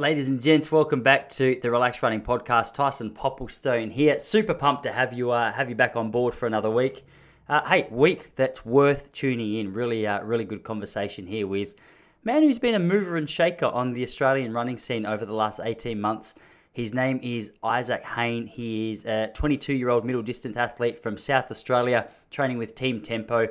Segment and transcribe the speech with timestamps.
[0.00, 2.72] Ladies and gents, welcome back to the Relax Running Podcast.
[2.74, 4.20] Tyson Popplestone here.
[4.20, 7.04] Super pumped to have you uh, have you back on board for another week.
[7.48, 9.72] Uh, hey, week that's worth tuning in.
[9.72, 11.74] Really, uh, really good conversation here with
[12.22, 15.58] man who's been a mover and shaker on the Australian running scene over the last
[15.60, 16.36] 18 months.
[16.70, 18.46] His name is Isaac Heyne.
[18.46, 23.00] He is a 22 year old middle distance athlete from South Australia, training with Team
[23.00, 23.48] Tempo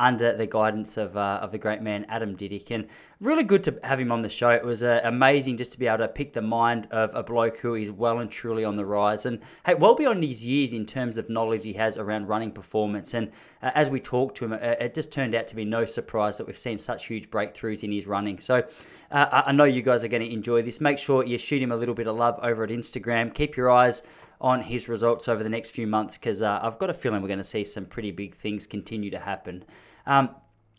[0.00, 2.70] under the guidance of, uh, of the great man Adam Didyk.
[2.70, 2.88] And
[3.20, 4.48] really good to have him on the show.
[4.48, 7.58] It was uh, amazing just to be able to pick the mind of a bloke
[7.58, 9.26] who is well and truly on the rise.
[9.26, 13.12] And hey, well beyond his years in terms of knowledge he has around running performance.
[13.12, 13.30] And
[13.62, 16.38] uh, as we talked to him, uh, it just turned out to be no surprise
[16.38, 18.38] that we've seen such huge breakthroughs in his running.
[18.38, 18.64] So
[19.10, 20.80] uh, I know you guys are going to enjoy this.
[20.80, 23.34] Make sure you shoot him a little bit of love over at Instagram.
[23.34, 24.02] Keep your eyes
[24.40, 27.28] on his results over the next few months because uh, I've got a feeling we're
[27.28, 29.64] going to see some pretty big things continue to happen.
[30.06, 30.30] Um,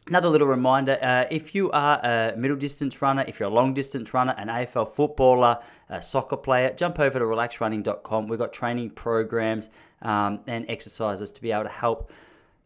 [0.08, 3.76] Another little reminder uh, if you are a middle distance runner, if you're a long
[3.76, 8.28] distance runner, an AFL footballer, a soccer player, jump over to relaxrunning.com.
[8.28, 9.70] We've got training programs
[10.02, 12.12] um, and exercises to be able to help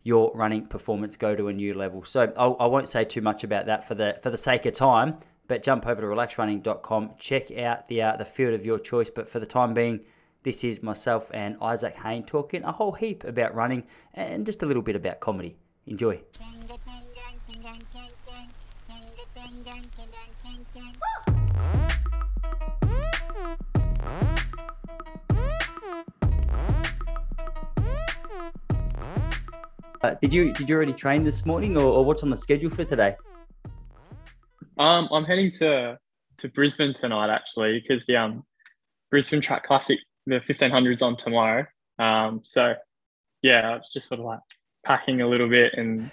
[0.04, 2.06] your running performance go to a new level.
[2.06, 4.66] So I'll, I will not say too much about that for the for the sake
[4.66, 5.18] of time,
[5.50, 9.10] but jump over to relaxrunning.com, check out the uh, the field of your choice.
[9.10, 10.00] But for the time being,
[10.44, 14.66] this is myself and Isaac Heyne talking a whole heap about running and just a
[14.66, 15.58] little bit about comedy.
[15.88, 16.20] Enjoy.
[30.02, 32.70] Uh, did you did you already train this morning, or, or, what's on the schedule
[32.70, 33.16] for today?
[34.80, 36.00] Um, I'm heading to
[36.38, 38.44] to Brisbane tonight actually because the um
[39.12, 41.66] Brisbane Track Classic, the 1500s on tomorrow.
[42.00, 42.74] Um, so
[43.44, 44.40] yeah, it's just sort of like
[44.86, 46.12] packing a little bit and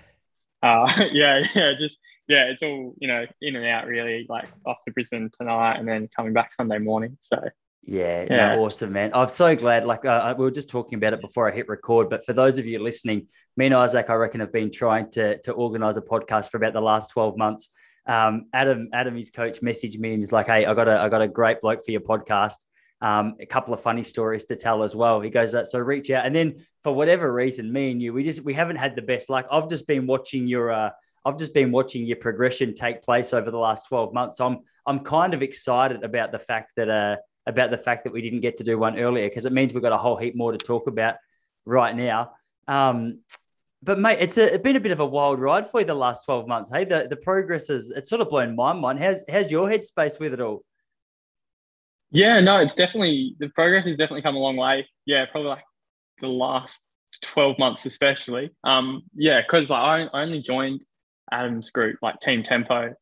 [0.62, 4.26] uh, yeah, yeah, just yeah, it's all you know in and out really.
[4.28, 7.18] Like off to Brisbane tonight and then coming back Sunday morning.
[7.20, 7.38] So
[7.84, 8.54] yeah, yeah.
[8.54, 9.10] No, awesome, man.
[9.12, 9.84] I'm so glad.
[9.84, 12.58] Like, uh, we were just talking about it before I hit record, but for those
[12.58, 16.02] of you listening, me and Isaac, I reckon, have been trying to, to organize a
[16.02, 17.70] podcast for about the last 12 months.
[18.06, 21.08] Um, Adam, Adam, his coach, messaged me and he's like, Hey, I got a, I
[21.08, 22.54] got a great bloke for your podcast.
[23.02, 25.20] Um, a couple of funny stories to tell as well.
[25.20, 26.24] He goes, So reach out.
[26.24, 29.28] And then for whatever reason, me and you, we just, we haven't had the best
[29.28, 29.46] luck.
[29.50, 30.90] I've just been watching your, uh,
[31.24, 34.36] I've just been watching your progression take place over the last 12 months.
[34.36, 38.12] So I'm, I'm kind of excited about the fact that, uh, about the fact that
[38.12, 40.36] we didn't get to do one earlier because it means we've got a whole heap
[40.36, 41.16] more to talk about
[41.64, 42.32] right now.
[42.68, 43.18] Um,
[43.82, 45.94] but mate, it's, a, it's been a bit of a wild ride for you the
[45.94, 46.70] last 12 months.
[46.72, 49.00] Hey, the, the progress is it's sort of blown my mind.
[49.00, 50.64] How's how's your headspace with it all?
[52.12, 54.86] Yeah, no, it's definitely the progress has definitely come a long way.
[55.06, 55.64] Yeah, probably like
[56.20, 56.82] the last
[57.22, 58.50] 12 months especially.
[58.64, 60.84] Um, yeah, because like, I, only joined
[61.32, 62.94] Adam's group, like Team Tempo,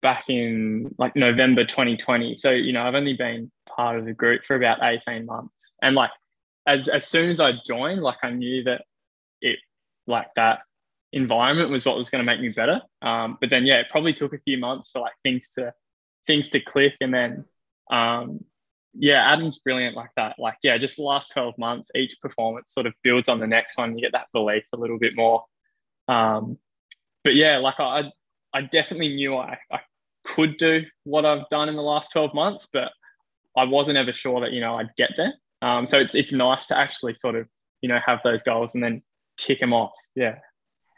[0.00, 2.36] back in like November 2020.
[2.36, 5.72] So, you know, I've only been part of the group for about 18 months.
[5.82, 6.10] And like
[6.66, 8.82] as as soon as I joined, like I knew that
[9.42, 9.58] it
[10.06, 10.60] like that
[11.12, 12.80] environment was what was going to make me better.
[13.02, 15.74] Um, but then yeah, it probably took a few months for like things to
[16.26, 17.44] things to click and then
[17.90, 18.40] um
[18.96, 20.36] yeah, Adam's brilliant like that.
[20.38, 23.76] Like, yeah, just the last 12 months, each performance sort of builds on the next
[23.76, 23.98] one.
[23.98, 25.44] You get that belief a little bit more.
[26.06, 26.58] Um,
[27.24, 28.12] but yeah, like I,
[28.52, 29.80] I definitely knew I, I
[30.24, 32.92] could do what I've done in the last 12 months, but
[33.56, 35.32] I wasn't ever sure that, you know, I'd get there.
[35.60, 37.48] Um, so it's, it's nice to actually sort of,
[37.80, 39.02] you know, have those goals and then
[39.38, 39.92] tick them off.
[40.14, 40.36] Yeah.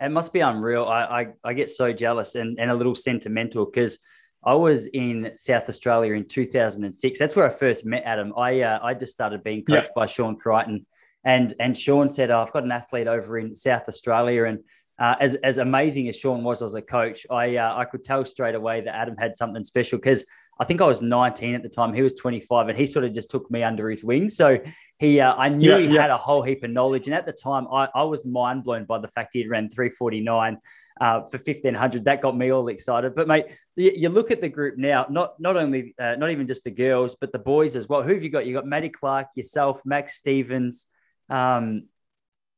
[0.00, 0.84] It must be unreal.
[0.84, 3.98] I, I, I get so jealous and, and a little sentimental because
[4.46, 7.18] I was in South Australia in 2006.
[7.18, 8.32] That's where I first met Adam.
[8.36, 9.92] I, uh, I just started being coached yeah.
[9.94, 10.86] by Sean Crichton.
[11.24, 14.60] And, and Sean said, oh, I've got an athlete over in South Australia and
[14.98, 18.24] uh, as, as amazing as Sean was as a coach, I uh, I could tell
[18.24, 20.24] straight away that Adam had something special because
[20.58, 21.92] I think I was 19 at the time.
[21.92, 24.30] He was 25, and he sort of just took me under his wing.
[24.30, 24.58] So
[24.98, 26.00] he, uh, I knew yeah, he yeah.
[26.00, 27.08] had a whole heap of knowledge.
[27.08, 29.68] And at the time, I, I was mind blown by the fact he had ran
[29.68, 30.56] 349
[31.00, 32.04] uh, for 1500.
[32.04, 33.14] That got me all excited.
[33.14, 36.46] But mate, you, you look at the group now, not not only uh, not even
[36.46, 38.02] just the girls, but the boys as well.
[38.02, 38.46] Who have you got?
[38.46, 40.88] You got Matty Clarke, yourself, Max Stevens.
[41.28, 41.84] Um,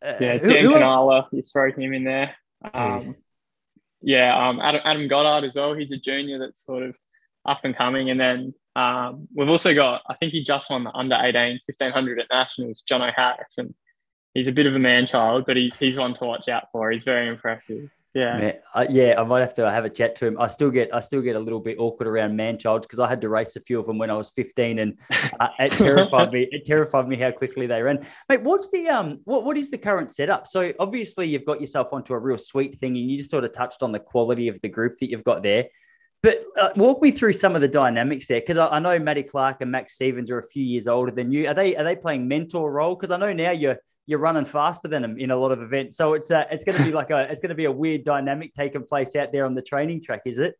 [0.04, 2.36] uh, yeah, Dan who, Canala, you throw him in there.
[2.72, 3.16] Um,
[4.00, 5.74] yeah, um, Adam, Adam Goddard as well.
[5.74, 6.96] He's a junior that's sort of
[7.44, 8.10] up and coming.
[8.10, 12.20] And then um, we've also got, I think he just won the under 18 1500
[12.20, 13.58] at Nationals, John O'Harris.
[13.58, 13.74] And
[14.34, 16.90] he's a bit of a man child, but he's, he's one to watch out for.
[16.90, 17.90] He's very impressive.
[18.18, 20.40] Yeah, Man, uh, yeah, I might have to have a chat to him.
[20.40, 23.08] I still get, I still get a little bit awkward around man childs because I
[23.08, 24.98] had to race a few of them when I was 15, and
[25.38, 26.48] uh, it terrified me.
[26.50, 28.04] It terrified me how quickly they ran.
[28.28, 30.48] Mate, what's the um, what what is the current setup?
[30.48, 33.52] So obviously you've got yourself onto a real sweet thing, and you just sort of
[33.52, 35.66] touched on the quality of the group that you've got there.
[36.20, 39.22] But uh, walk me through some of the dynamics there, because I, I, know Matty
[39.22, 41.46] Clarke and Max Stevens are a few years older than you.
[41.46, 42.96] Are they are they playing mentor role?
[42.96, 43.78] Because I know now you're
[44.08, 46.78] you're running faster than them in a lot of events, so it's uh, it's going
[46.78, 49.44] to be like a it's going to be a weird dynamic taking place out there
[49.44, 50.54] on the training track, is it?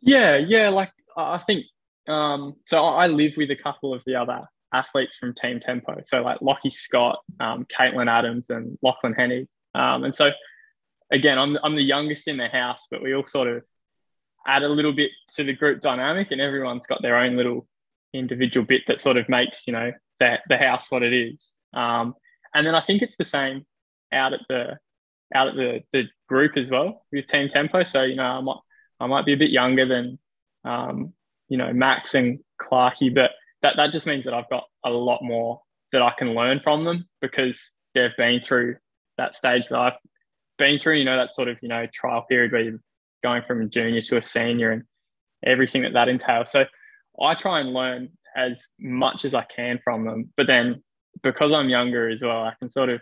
[0.00, 0.70] Yeah, yeah.
[0.70, 1.66] Like I think
[2.08, 2.84] um, so.
[2.84, 4.40] I live with a couple of the other
[4.72, 10.02] athletes from Team Tempo, so like Lockie Scott, um, Caitlin Adams, and Lachlan Hennig, um,
[10.02, 10.32] and so
[11.12, 13.62] again, I'm I'm the youngest in the house, but we all sort of
[14.48, 17.68] add a little bit to the group dynamic, and everyone's got their own little
[18.12, 21.53] individual bit that sort of makes you know the the house what it is.
[21.74, 22.14] Um,
[22.54, 23.66] and then I think it's the same
[24.12, 24.78] out at the
[25.34, 27.82] out at the the group as well with Team Tempo.
[27.82, 28.58] So you know I might
[29.00, 30.18] I might be a bit younger than
[30.64, 31.12] um,
[31.48, 33.32] you know Max and Clarky, but
[33.62, 35.60] that that just means that I've got a lot more
[35.92, 38.76] that I can learn from them because they've been through
[39.18, 39.98] that stage that I've
[40.58, 40.96] been through.
[40.96, 42.80] You know that sort of you know trial period where you're
[43.22, 44.84] going from a junior to a senior and
[45.44, 46.52] everything that that entails.
[46.52, 46.64] So
[47.20, 50.32] I try and learn as much as I can from them.
[50.36, 50.82] But then
[51.22, 53.00] because I'm younger as well, I can sort of,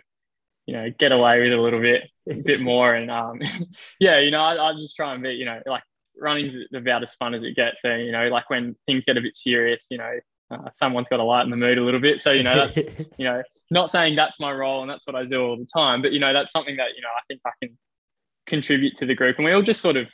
[0.65, 2.93] you know, get away with a little bit, a bit more.
[2.93, 3.41] And um,
[3.99, 5.83] yeah, you know, I, I just try and be, you know, like
[6.19, 7.81] running's about as fun as it gets.
[7.83, 10.19] And, you know, like when things get a bit serious, you know,
[10.51, 12.21] uh, someone's got to lighten the mood a little bit.
[12.21, 12.77] So, you know, that's,
[13.17, 16.01] you know, not saying that's my role and that's what I do all the time,
[16.01, 17.77] but, you know, that's something that, you know, I think I can
[18.45, 19.37] contribute to the group.
[19.37, 20.07] And we all just sort of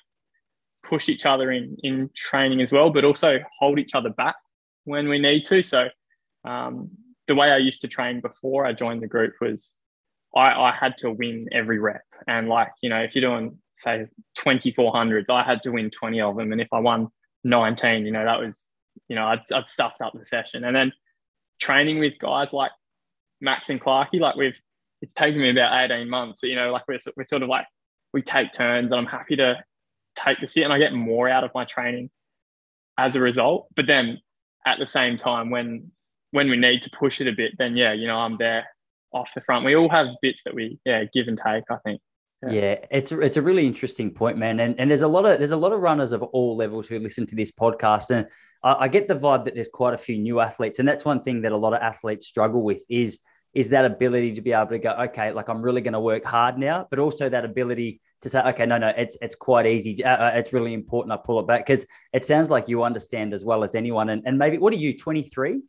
[0.87, 4.35] push each other in, in training as well, but also hold each other back
[4.85, 5.61] when we need to.
[5.61, 5.89] So,
[6.45, 6.89] um,
[7.29, 9.73] the way I used to train before I joined the group was
[10.35, 12.03] I, I had to win every rep.
[12.27, 16.35] And like, you know, if you're doing, say, 2400s, I had to win 20 of
[16.35, 16.51] them.
[16.51, 17.07] And if I won
[17.45, 18.65] 19, you know, that was
[19.07, 20.63] you know, I'd, I'd stuffed up the session.
[20.63, 20.91] And then
[21.59, 22.71] training with guys like
[23.41, 24.59] Max and Clarky, like we've,
[25.01, 27.65] it's taken me about 18 months, but you know, like we're, we're sort of like,
[28.13, 29.63] we take turns and I'm happy to
[30.15, 32.09] take the sit and I get more out of my training
[32.97, 33.67] as a result.
[33.75, 34.19] But then
[34.65, 35.91] at the same time, when,
[36.31, 38.65] when we need to push it a bit, then yeah, you know, I'm there
[39.11, 39.65] off the front.
[39.65, 42.01] We all have bits that we, yeah, give and take, I think.
[42.43, 42.51] Yeah.
[42.51, 42.75] yeah.
[42.91, 44.59] it's it's a really interesting point, man.
[44.59, 46.99] And and there's a lot of there's a lot of runners of all levels who
[46.99, 48.27] listen to this podcast, and
[48.63, 51.21] I, I, get the vibe that there's quite a few new athletes, and that's one
[51.21, 53.19] thing that a lot of athletes struggle with is
[53.53, 56.23] is that ability to be able to go, okay, like I'm really going to work
[56.23, 60.03] hard now, but also that ability to say, okay, no, no, it's it's quite easy.
[60.03, 61.11] Uh, uh it's really important.
[61.11, 64.09] I pull it back because it sounds like you understand as well as anyone.
[64.09, 65.61] And and maybe what are you, 23?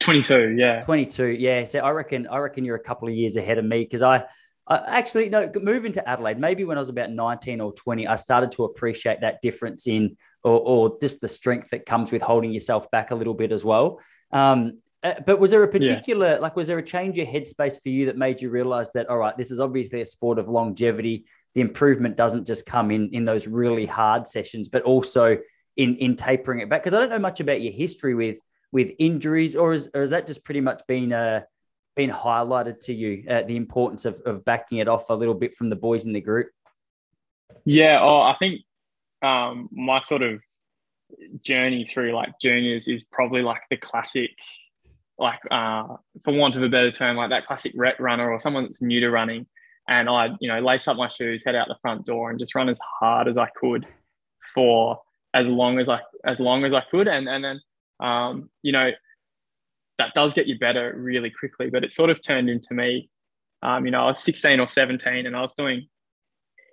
[0.00, 0.80] 22, yeah.
[0.80, 1.64] 22, yeah.
[1.64, 4.24] So I reckon I reckon you're a couple of years ahead of me because I
[4.70, 8.14] uh, actually, no, moving to Adelaide, maybe when I was about 19 or 20, I
[8.14, 12.52] started to appreciate that difference in, or, or just the strength that comes with holding
[12.52, 13.98] yourself back a little bit as well.
[14.30, 16.38] Um, uh, but was there a particular, yeah.
[16.38, 19.18] like, was there a change of headspace for you that made you realize that, all
[19.18, 21.24] right, this is obviously a sport of longevity.
[21.54, 25.38] The improvement doesn't just come in in those really hard sessions, but also
[25.76, 26.84] in in tapering it back.
[26.84, 28.36] Because I don't know much about your history with
[28.72, 31.46] with injuries, or is or has that just pretty much been a
[31.96, 35.54] been highlighted to you uh, the importance of, of backing it off a little bit
[35.54, 36.48] from the boys in the group?
[37.64, 38.62] Yeah, oh, I think
[39.22, 40.40] um, my sort of
[41.42, 44.30] journey through like juniors is probably like the classic,
[45.18, 48.64] like uh, for want of a better term, like that classic ret runner or someone
[48.64, 49.46] that's new to running.
[49.88, 52.54] And I, you know, lace up my shoes, head out the front door, and just
[52.54, 53.86] run as hard as I could
[54.54, 55.00] for
[55.34, 57.08] as long as I as long as I could.
[57.08, 57.60] And and then,
[58.00, 58.90] um, you know,
[59.98, 61.70] that does get you better really quickly.
[61.70, 63.10] But it sort of turned into me.
[63.62, 65.86] Um, you know, I was 16 or 17 and I was doing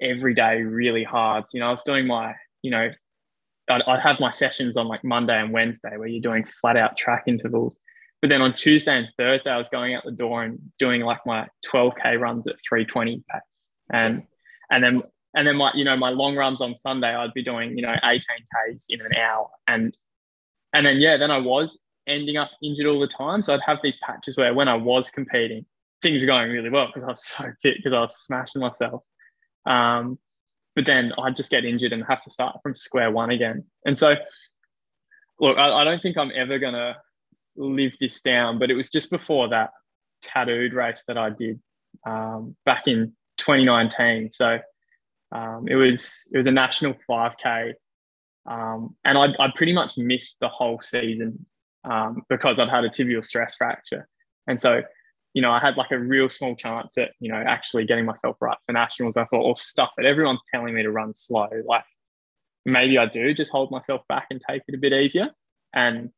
[0.02, 1.48] every day really hard.
[1.48, 2.90] So, you know, I was doing my, you know,
[3.70, 6.98] I'd, I'd have my sessions on like Monday and Wednesday where you're doing flat out
[6.98, 7.78] track intervals.
[8.22, 11.20] But then on Tuesday and Thursday, I was going out the door and doing like
[11.26, 13.42] my 12k runs at 320 pace,
[13.92, 14.24] and
[14.72, 15.04] and then
[15.36, 17.94] and then my you know my long runs on Sunday, I'd be doing you know
[18.04, 19.96] 18ks in an hour, and
[20.74, 23.44] and then yeah, then I was ending up injured all the time.
[23.44, 25.66] So I'd have these patches where when I was competing,
[26.02, 29.04] things were going really well because I was so fit because I was smashing myself.
[29.66, 30.20] Um,
[30.76, 33.66] but then I'd just get injured and have to start from square one again.
[33.84, 34.16] And so,
[35.40, 36.98] look, I, I don't think I'm ever going to
[37.56, 39.72] live this down, but it was just before that
[40.22, 41.60] tattooed race that I did
[42.06, 44.30] um, back in 2019.
[44.30, 44.60] So
[45.32, 47.74] um, it was it was a national 5K,
[48.48, 51.46] um, and I I pretty much missed the whole season
[51.84, 54.08] um, because I'd had a tibial stress fracture.
[54.48, 54.82] And so,
[55.34, 58.38] you know, I had like a real small chance at, you know, actually getting myself
[58.42, 59.18] right for nationals.
[59.18, 60.06] I thought, oh, stuff it.
[60.06, 61.50] Everyone's telling me to run slow.
[61.66, 61.84] Like
[62.66, 65.30] maybe I do just hold myself back and take it a bit easier.
[65.74, 66.12] And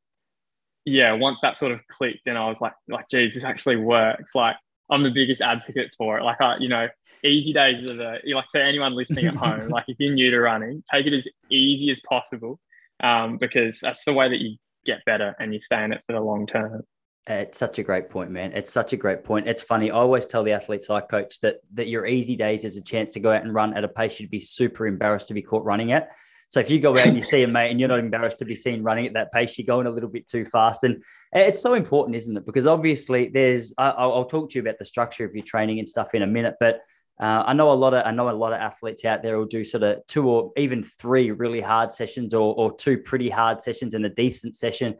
[0.86, 4.34] yeah, once that sort of clicked, and I was like, like, geez, this actually works.
[4.36, 4.56] Like
[4.90, 6.24] I'm the biggest advocate for it.
[6.24, 6.88] Like I, you know,
[7.24, 9.70] easy days are the like for anyone listening at home.
[9.70, 12.60] like if you're new to running, take it as easy as possible,
[13.02, 16.14] um, because that's the way that you get better and you stay in it for
[16.14, 16.84] the long term.
[17.28, 18.54] It's such a great point, man.
[18.54, 19.48] It's such a great point.
[19.48, 19.92] It's funny.
[19.92, 23.12] I always tell the athletes I coach that that your easy days is a chance
[23.12, 25.64] to go out and run at a pace you'd be super embarrassed to be caught
[25.64, 26.10] running at.
[26.50, 28.46] So if you go out and you see a mate and you're not embarrassed to
[28.46, 30.84] be seen running at that pace, you're going a little bit too fast.
[30.84, 32.46] And it's so important, isn't it?
[32.46, 35.88] Because obviously there's, I'll, I'll talk to you about the structure of your training and
[35.88, 36.82] stuff in a minute, but
[37.20, 39.46] uh, I know a lot of I know a lot of athletes out there will
[39.46, 43.62] do sort of two or even three really hard sessions or, or two pretty hard
[43.62, 44.96] sessions and a decent session.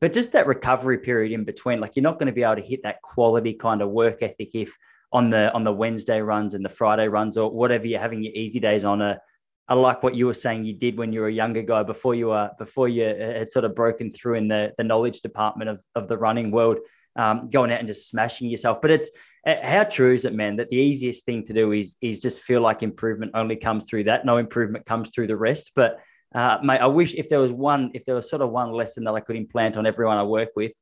[0.00, 2.62] But just that recovery period in between, like you're not going to be able to
[2.62, 4.76] hit that quality kind of work ethic if
[5.12, 8.32] on the on the Wednesday runs and the Friday runs or whatever you're having your
[8.34, 9.20] easy days on a
[9.70, 12.16] I like what you were saying you did when you were a younger guy before
[12.16, 15.70] you were before you uh, had sort of broken through in the the knowledge department
[15.70, 16.78] of, of the running world,
[17.14, 18.82] um, going out and just smashing yourself.
[18.82, 19.12] But it's
[19.46, 22.42] uh, how true is it, man, that the easiest thing to do is is just
[22.42, 24.26] feel like improvement only comes through that.
[24.26, 25.70] No improvement comes through the rest.
[25.76, 26.00] But
[26.34, 29.04] uh, mate, I wish if there was one, if there was sort of one lesson
[29.04, 30.72] that I could implant on everyone I work with,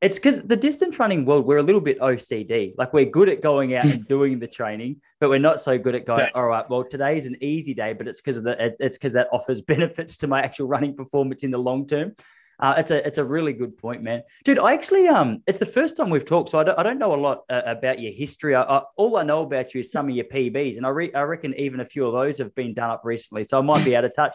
[0.00, 2.74] it's because the distance running world, we're a little bit OCD.
[2.78, 5.94] Like we're good at going out and doing the training, but we're not so good
[5.94, 6.30] at going, yeah.
[6.34, 9.12] all right, well, today is an easy day, but it's because of the it's because
[9.14, 12.14] that offers benefits to my actual running performance in the long term.
[12.60, 14.58] Uh, it's a it's a really good point, man, dude.
[14.58, 17.14] I actually um, it's the first time we've talked, so I don't, I don't know
[17.14, 18.56] a lot uh, about your history.
[18.56, 21.12] I, I, all I know about you is some of your PBs, and I re,
[21.14, 23.84] I reckon even a few of those have been done up recently, so I might
[23.84, 24.34] be out of touch.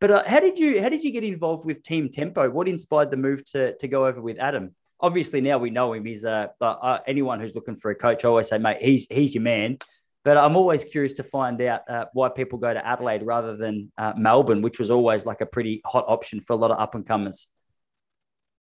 [0.00, 2.50] But uh, how did you how did you get involved with Team Tempo?
[2.50, 4.74] What inspired the move to to go over with Adam?
[5.02, 6.04] Obviously, now we know him.
[6.04, 9.34] He's uh, uh anyone who's looking for a coach, I always say, mate, he's he's
[9.34, 9.78] your man.
[10.22, 13.90] But I'm always curious to find out uh, why people go to Adelaide rather than
[13.96, 16.94] uh, Melbourne, which was always like a pretty hot option for a lot of up
[16.94, 17.48] and comers.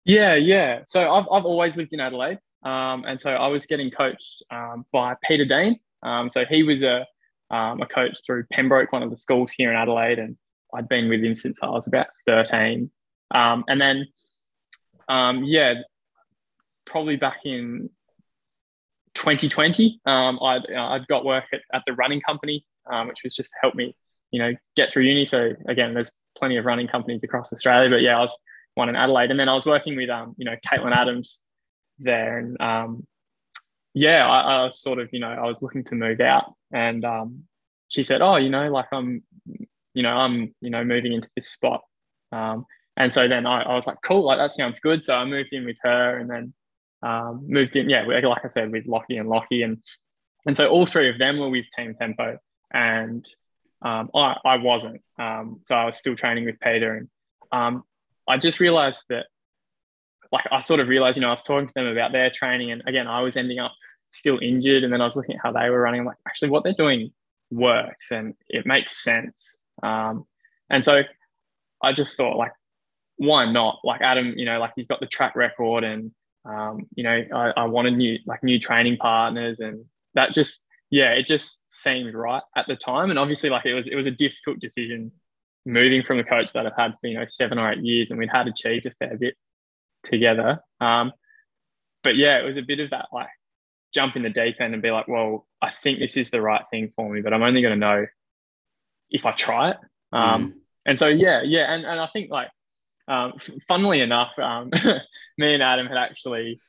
[0.05, 0.83] Yeah, yeah.
[0.87, 2.39] So I've, I've always lived in Adelaide.
[2.65, 5.79] Um, and so I was getting coached um, by Peter Dean.
[6.03, 7.07] Um, so he was a,
[7.51, 10.19] um, a coach through Pembroke, one of the schools here in Adelaide.
[10.19, 10.37] And
[10.75, 12.91] I'd been with him since I was about 13.
[13.33, 14.07] Um, and then,
[15.09, 15.75] um, yeah,
[16.87, 17.91] probably back in
[19.15, 23.35] 2020, um, I'd, uh, I'd got work at, at the running company, um, which was
[23.35, 23.95] just to help me,
[24.31, 25.25] you know, get through uni.
[25.25, 28.35] So again, there's plenty of running companies across Australia, but yeah, I was
[28.75, 29.31] one in Adelaide.
[29.31, 31.41] And then I was working with, um, you know, Caitlin Adams
[31.99, 32.39] there.
[32.39, 33.07] And um,
[33.95, 37.05] yeah, I, I was sort of, you know, I was looking to move out and
[37.05, 37.45] um,
[37.89, 39.23] she said, oh, you know, like I'm
[39.97, 41.81] you know, I'm, you know, moving into this spot.
[42.31, 42.67] Um,
[42.99, 45.03] and so then I, I, was like, cool, like that sounds good.
[45.03, 46.53] So I moved in with her and then
[47.07, 49.63] um, moved in, yeah, like I said, with Lockie and Lockie.
[49.63, 49.79] And,
[50.47, 52.39] and so all three of them were with Team Tempo
[52.73, 53.27] and
[53.83, 55.03] um, I, I wasn't.
[55.19, 56.95] Um, so I was still training with Peter.
[56.97, 57.09] And
[57.53, 57.85] um,
[58.27, 59.27] I just realized that,
[60.33, 62.73] like, I sort of realized, you know, I was talking to them about their training.
[62.73, 63.73] And again, I was ending up
[64.11, 64.83] still injured.
[64.83, 66.01] And then I was looking at how they were running.
[66.01, 67.13] I'm like, actually, what they're doing
[67.51, 69.57] works and it makes sense.
[69.83, 70.27] Um,
[70.69, 71.03] and so
[71.83, 72.53] I just thought, like,
[73.17, 73.81] why not?
[73.85, 76.13] Like Adam, you know, like he's got the track record, and
[76.49, 79.85] um, you know, I, I wanted new like new training partners, and
[80.15, 83.11] that just yeah, it just seemed right at the time.
[83.11, 85.13] And obviously, like it was it was a difficult decision
[85.65, 88.19] moving from a coach that I've had for you know seven or eight years, and
[88.19, 89.35] we'd had achieved a fair bit
[90.05, 90.61] together.
[90.81, 91.13] Um,
[92.03, 93.29] but yeah, it was a bit of that like
[93.97, 96.63] jump in the deep end and be like, well, I think this is the right
[96.71, 98.07] thing for me, but I'm only going to know
[99.11, 99.77] if I try it.
[100.13, 100.53] Um, mm.
[100.85, 101.73] And so, yeah, yeah.
[101.73, 102.49] And, and I think like,
[103.09, 103.35] um,
[103.69, 104.71] funnily enough, um,
[105.39, 106.61] me and Adam had actually,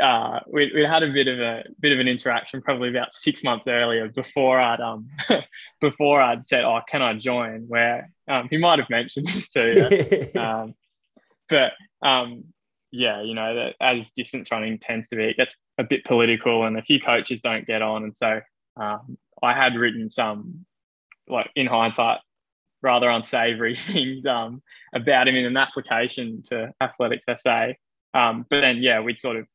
[0.00, 3.42] uh, we, we had a bit of a bit of an interaction probably about six
[3.42, 5.08] months earlier before I'd, um,
[5.80, 7.64] before I'd said, oh, can I join?
[7.68, 10.30] Where, um, he might've mentioned this too.
[10.38, 10.74] um,
[11.48, 11.72] but,
[12.02, 12.44] um,
[12.90, 16.64] yeah, you know, that as distance running tends to be, it gets a bit political
[16.64, 18.04] and a few coaches don't get on.
[18.04, 18.40] And so,
[18.76, 20.66] um, I had written some
[21.28, 22.18] like in hindsight,
[22.86, 24.62] rather unsavory things um,
[24.94, 27.72] about him in an application to Athletics SA.
[28.14, 29.46] Um, but then, yeah, we'd sort of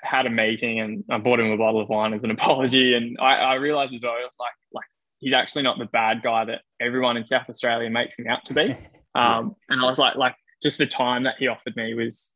[0.00, 2.94] had a meeting and I bought him a bottle of wine as an apology.
[2.94, 4.86] And I, I realized as well, it was like, like
[5.18, 8.54] he's actually not the bad guy that everyone in South Australia makes him out to
[8.54, 8.76] be.
[9.16, 12.32] Um, and I was like, like just the time that he offered me was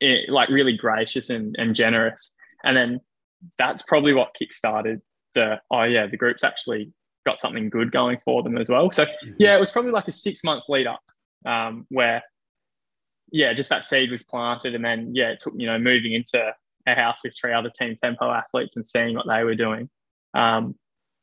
[0.00, 2.34] it, eh, like really gracious and, and generous.
[2.62, 3.00] And then
[3.56, 5.00] that's probably what kickstarted
[5.32, 6.92] the, oh yeah, the group's actually
[7.30, 8.90] got something good going for them as well.
[8.90, 9.32] So mm-hmm.
[9.38, 11.02] yeah, it was probably like a six month lead up
[11.46, 12.22] um, where
[13.32, 16.52] yeah, just that seed was planted, and then yeah, it took you know moving into
[16.86, 19.88] a house with three other team tempo athletes and seeing what they were doing,
[20.34, 20.74] um,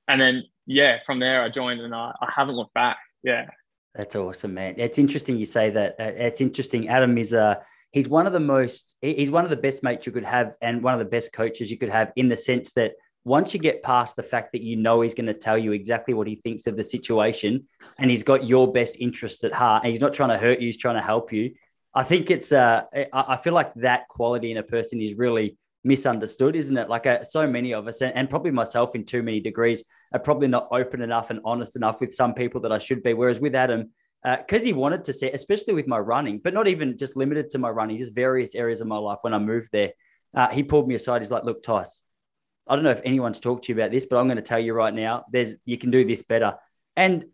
[0.07, 2.97] and then yeah, from there I joined and I, I haven't looked back.
[3.23, 3.49] Yeah,
[3.93, 4.75] that's awesome, man.
[4.77, 5.95] It's interesting you say that.
[5.99, 6.87] Uh, it's interesting.
[6.87, 7.59] Adam is a
[7.91, 10.81] he's one of the most he's one of the best mates you could have and
[10.81, 12.93] one of the best coaches you could have in the sense that
[13.27, 16.13] once you get past the fact that you know he's going to tell you exactly
[16.13, 17.67] what he thinks of the situation
[17.99, 20.67] and he's got your best interest at heart and he's not trying to hurt you
[20.67, 21.53] he's trying to help you
[21.93, 26.55] i think it's uh i feel like that quality in a person is really misunderstood
[26.55, 29.41] isn't it like uh, so many of us and, and probably myself in too many
[29.41, 33.03] degrees are probably not open enough and honest enough with some people that i should
[33.03, 33.89] be whereas with adam
[34.23, 37.51] because uh, he wanted to see, especially with my running, but not even just limited
[37.51, 39.93] to my running, just various areas of my life when I moved there.
[40.35, 41.21] Uh, he pulled me aside.
[41.21, 42.01] He's like, "Look, Tice,
[42.69, 44.59] I don't know if anyone's talked to you about this, but I'm going to tell
[44.59, 45.25] you right now.
[45.31, 46.55] There's you can do this better."
[46.95, 47.25] And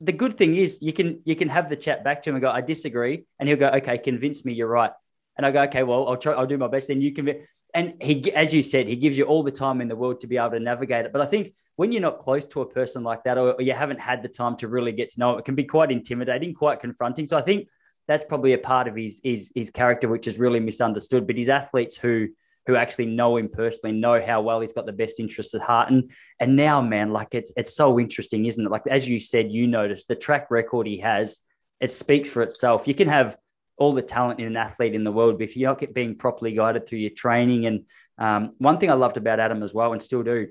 [0.00, 2.42] the good thing is, you can you can have the chat back to him and
[2.42, 4.92] go, "I disagree," and he'll go, "Okay, convince me you're right."
[5.36, 6.34] And I go, "Okay, well, I'll try.
[6.34, 9.24] I'll do my best." Then you can, and he, as you said, he gives you
[9.24, 11.12] all the time in the world to be able to navigate it.
[11.12, 13.72] But I think when you're not close to a person like that, or, or you
[13.72, 16.54] haven't had the time to really get to know it, it can be quite intimidating,
[16.54, 17.26] quite confronting.
[17.26, 17.68] So I think
[18.08, 21.26] that's probably a part of his his his character which is really misunderstood.
[21.26, 22.28] But his athletes who
[22.66, 25.90] who actually know him personally know how well he's got the best interests at heart.
[25.90, 28.70] And and now, man, like it's it's so interesting, isn't it?
[28.70, 31.40] Like as you said, you noticed the track record he has.
[31.80, 32.88] It speaks for itself.
[32.88, 33.36] You can have
[33.78, 36.52] all the talent in an athlete in the world, but if you're not being properly
[36.52, 37.84] guided through your training, and
[38.18, 40.48] um, one thing I loved about Adam as well, and still do,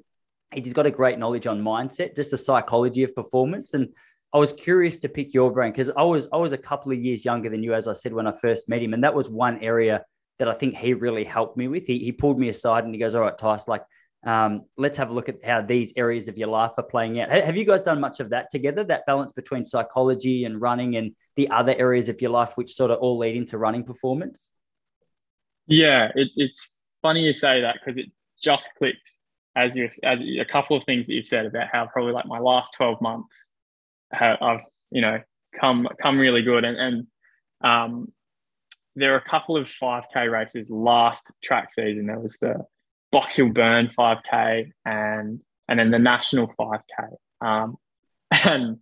[0.53, 3.73] he's got a great knowledge on mindset, just the psychology of performance.
[3.73, 3.89] And
[4.31, 6.99] I was curious to pick your brain because I was I was a couple of
[6.99, 9.29] years younger than you, as I said when I first met him, and that was
[9.29, 10.03] one area
[10.39, 11.85] that I think he really helped me with.
[11.85, 13.83] He, he pulled me aside and he goes, "All right, Tice, like
[14.25, 17.29] um, let's have a look at how these areas of your life are playing out."
[17.31, 18.83] Have you guys done much of that together?
[18.83, 22.91] That balance between psychology and running and the other areas of your life, which sort
[22.91, 24.51] of all lead into running performance.
[25.67, 28.11] Yeah, it, it's funny you say that because it
[28.41, 29.09] just clicked
[29.55, 32.39] as you as a couple of things that you've said about how probably like my
[32.39, 33.45] last 12 months
[34.11, 34.59] have, I've
[34.91, 35.21] you know
[35.59, 37.07] come come really good and and
[37.61, 38.07] um,
[38.95, 42.65] there are a couple of 5k races last track season there was the
[43.11, 47.75] Box Hill Burn 5k and and then the national 5k um,
[48.45, 48.77] and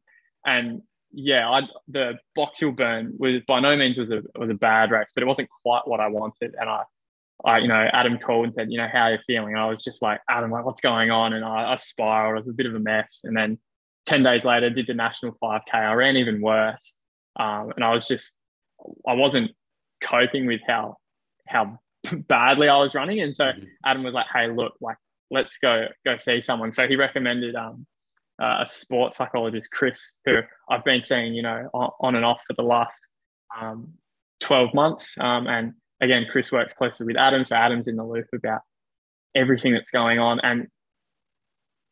[0.45, 4.55] and yeah I the Box Hill Burn was by no means was a was a
[4.55, 6.83] bad race but it wasn't quite what I wanted and I
[7.45, 9.53] I, you know, Adam called and said, you know, how are you feeling?
[9.53, 11.33] And I was just like, Adam, like, what's going on?
[11.33, 12.35] And I, I spiraled.
[12.35, 13.21] It was a bit of a mess.
[13.25, 13.59] And then
[14.05, 15.73] 10 days later, did the national 5K.
[15.73, 16.95] I ran even worse.
[17.37, 18.33] Um, and I was just,
[19.07, 19.51] I wasn't
[20.03, 20.97] coping with how,
[21.47, 21.79] how
[22.27, 23.21] badly I was running.
[23.21, 23.65] And so mm-hmm.
[23.85, 24.97] Adam was like, hey, look, like,
[25.31, 26.71] let's go, go see someone.
[26.71, 27.85] So he recommended um,
[28.41, 30.39] uh, a sports psychologist, Chris, who
[30.69, 33.01] I've been seeing, you know, on, on and off for the last
[33.59, 33.93] um,
[34.41, 35.17] 12 months.
[35.19, 38.61] Um, and again, Chris works closely with Adam, so Adam's in the loop about
[39.35, 40.39] everything that's going on.
[40.41, 40.67] And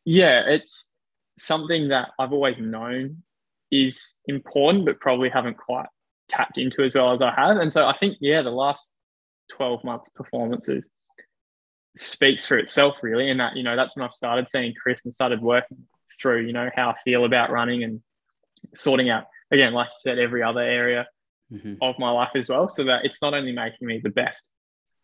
[0.04, 0.92] yeah, it's
[1.38, 3.22] something that I've always known
[3.70, 5.86] is important, but probably haven't quite
[6.32, 7.58] tapped into as well as I have.
[7.58, 8.92] And so I think, yeah, the last
[9.50, 10.88] 12 months performances
[11.96, 13.30] speaks for itself really.
[13.30, 15.86] And that, you know, that's when I've started seeing Chris and started working
[16.20, 18.00] through, you know, how I feel about running and
[18.74, 21.06] sorting out, again, like you said, every other area
[21.52, 21.74] mm-hmm.
[21.82, 22.68] of my life as well.
[22.68, 24.44] So that it's not only making me the best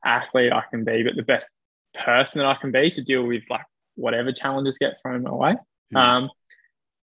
[0.04, 1.48] athlete I can be, but the best
[1.94, 3.64] person that I can be to deal with like
[3.96, 5.52] whatever challenges get thrown my way.
[5.52, 5.96] Mm-hmm.
[5.96, 6.30] Um,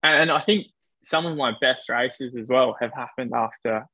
[0.03, 0.67] and I think
[1.03, 3.87] some of my best races as well have happened after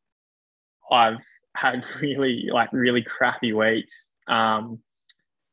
[0.91, 1.19] I've
[1.57, 4.11] had really like really crappy weeks.
[4.29, 4.81] Um,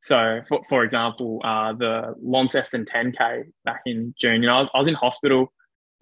[0.02, 4.70] so, for, for example, uh, the Launceston 10K back in June, you know, I was,
[4.74, 5.52] I was in hospital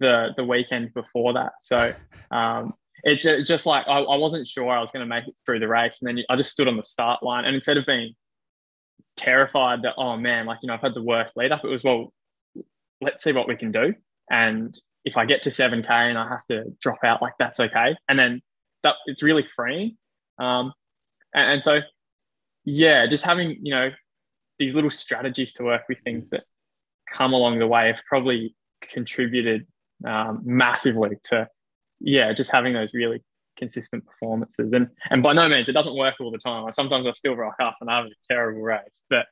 [0.00, 1.52] the the weekend before that.
[1.60, 1.92] So,
[2.30, 5.60] um, it's just like I, I wasn't sure I was going to make it through
[5.60, 8.14] the race, and then I just stood on the start line, and instead of being
[9.16, 11.84] terrified that oh man, like you know I've had the worst lead up, it was
[11.84, 12.12] well,
[13.00, 13.94] let's see what we can do,
[14.30, 17.60] and if I get to seven k and I have to drop out, like that's
[17.60, 18.42] okay, and then
[18.82, 19.96] that it's really freeing,
[20.38, 20.72] um,
[21.34, 21.80] and, and so
[22.64, 23.90] yeah, just having you know
[24.58, 26.42] these little strategies to work with things that
[27.12, 29.66] come along the way have probably contributed
[30.06, 31.48] um, massively to
[32.00, 33.22] yeah, just having those really
[33.56, 34.72] consistent performances.
[34.72, 36.70] And and by no means it doesn't work all the time.
[36.72, 39.26] Sometimes I still rock up and I have a terrible race, but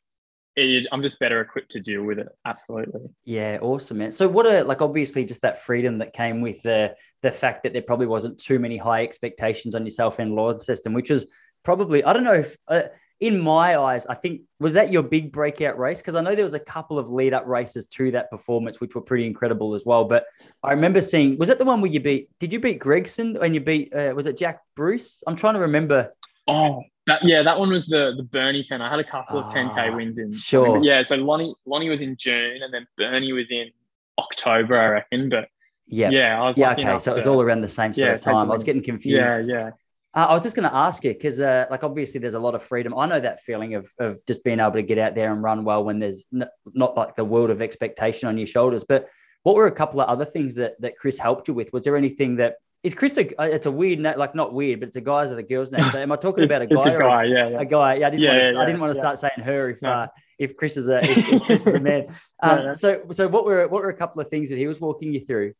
[0.56, 2.28] it, I'm just better equipped to deal with it.
[2.44, 3.02] Absolutely.
[3.24, 4.12] Yeah, awesome, man.
[4.12, 7.72] So what a like obviously just that freedom that came with the the fact that
[7.72, 11.26] there probably wasn't too many high expectations on yourself and system, which was
[11.62, 12.56] probably I don't know if.
[12.66, 12.82] Uh,
[13.18, 16.44] in my eyes, I think was that your big breakout race because I know there
[16.44, 19.86] was a couple of lead up races to that performance which were pretty incredible as
[19.86, 20.04] well.
[20.04, 20.26] But
[20.62, 22.28] I remember seeing was that the one where you beat?
[22.40, 23.94] Did you beat Gregson and you beat?
[23.94, 25.24] Uh, was it Jack Bruce?
[25.26, 26.12] I'm trying to remember.
[26.46, 28.82] Oh, that, yeah, that one was the the Burnie ten.
[28.82, 30.32] I had a couple of 10k ah, wins in.
[30.32, 30.82] Sure.
[30.82, 33.70] Yeah, so Lonnie Lonnie was in June and then Burnie was in
[34.18, 35.28] October, I reckon.
[35.28, 35.48] But
[35.86, 36.72] yeah, yeah, I was yeah.
[36.72, 38.50] Okay, so it was all around the same sort yeah, of time.
[38.50, 39.16] I was getting confused.
[39.16, 39.70] Yeah, yeah.
[40.14, 42.54] Uh, I was just going to ask you because, uh, like, obviously, there's a lot
[42.54, 42.96] of freedom.
[42.96, 45.62] I know that feeling of of just being able to get out there and run
[45.62, 48.84] well when there's n- not like the world of expectation on your shoulders.
[48.84, 49.08] But
[49.44, 51.72] what were a couple of other things that that Chris helped you with?
[51.72, 53.18] Was there anything that is Chris?
[53.18, 55.72] A, it's a weird name, like not weird, but it's a guy's or a girl's
[55.72, 55.90] name.
[55.90, 56.76] So am I talking about a guy?
[56.76, 57.94] it's a guy, yeah, yeah, A guy.
[57.96, 58.52] Yeah, I didn't yeah, want to.
[58.52, 59.90] yeah, I didn't want to start saying her if No.
[59.90, 60.06] uh,
[60.38, 62.06] if Chris is a if, if Chris is a man.
[62.42, 62.72] Um, No, no.
[62.74, 65.20] So so what were what were a couple of things that he was walking you
[65.24, 65.54] through?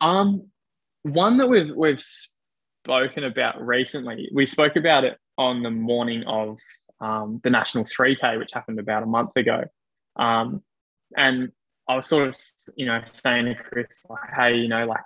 [0.00, 0.48] Um,
[1.02, 2.02] one that we've we've
[2.84, 4.28] spoken about recently.
[4.34, 6.58] We spoke about it on the morning of
[7.00, 9.64] um, the national 3K, which happened about a month ago.
[10.16, 10.62] Um,
[11.16, 11.50] and
[11.88, 12.36] I was sort of,
[12.76, 15.00] you know, saying to Chris, like, hey, you know, like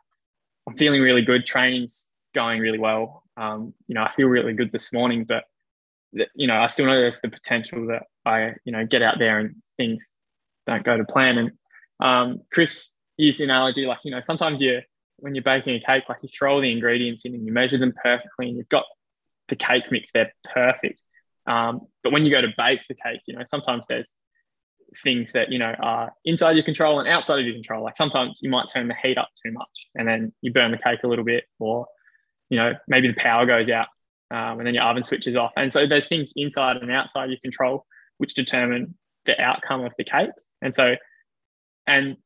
[0.66, 1.44] I'm feeling really good.
[1.44, 3.22] Training's going really well.
[3.36, 5.44] Um, you know, I feel really good this morning, but
[6.34, 9.40] you know, I still know there's the potential that I, you know, get out there
[9.40, 10.10] and things
[10.66, 11.38] don't go to plan.
[11.38, 11.50] And
[12.00, 14.80] um, Chris used the analogy like, you know, sometimes you
[15.18, 17.78] when you're baking a cake, like you throw all the ingredients in and you measure
[17.78, 18.84] them perfectly, and you've got
[19.48, 21.00] the cake mix there perfect.
[21.46, 24.12] Um, but when you go to bake the cake, you know, sometimes there's
[25.02, 27.82] things that you know are inside your control and outside of your control.
[27.82, 30.78] Like sometimes you might turn the heat up too much, and then you burn the
[30.78, 31.86] cake a little bit, or
[32.50, 33.88] you know maybe the power goes out,
[34.30, 35.52] um, and then your oven switches off.
[35.56, 37.86] And so there's things inside and outside your control
[38.18, 38.94] which determine
[39.26, 40.30] the outcome of the cake.
[40.62, 40.94] And so,
[41.86, 42.16] and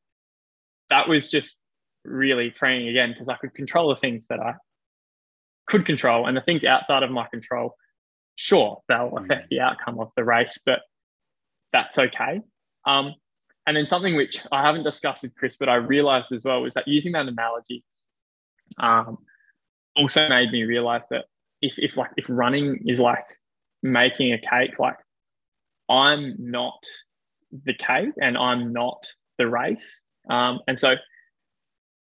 [0.89, 1.57] that was just
[2.05, 4.53] really freeing again because I could control the things that I
[5.67, 7.75] could control, and the things outside of my control,
[8.35, 10.79] sure, they'll affect the outcome of the race, but
[11.71, 12.41] that's okay.
[12.85, 13.15] Um,
[13.67, 16.73] and then something which I haven't discussed with Chris, but I realized as well was
[16.73, 17.83] that using that analogy
[18.79, 19.17] um,
[19.95, 21.25] also made me realize that
[21.61, 23.25] if, if like if running is like
[23.83, 24.97] making a cake, like
[25.89, 26.83] I'm not
[27.51, 29.05] the cake and I'm not
[29.37, 30.01] the race.
[30.29, 30.95] Um, and so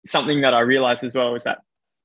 [0.05, 1.59] something that I realized as well is that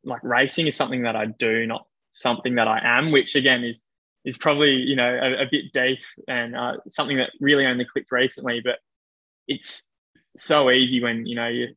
[0.03, 3.83] like racing is something that I do, not something that I am, which again is
[4.25, 8.11] is probably you know a, a bit deep and uh, something that really only clicked
[8.11, 8.61] recently.
[8.63, 8.79] But
[9.47, 9.83] it's
[10.35, 11.69] so easy when you know you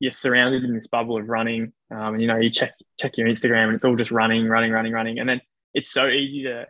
[0.00, 3.28] you're surrounded in this bubble of running, um, and you know you check check your
[3.28, 5.40] Instagram and it's all just running, running, running, running, and then
[5.72, 6.66] it's so easy to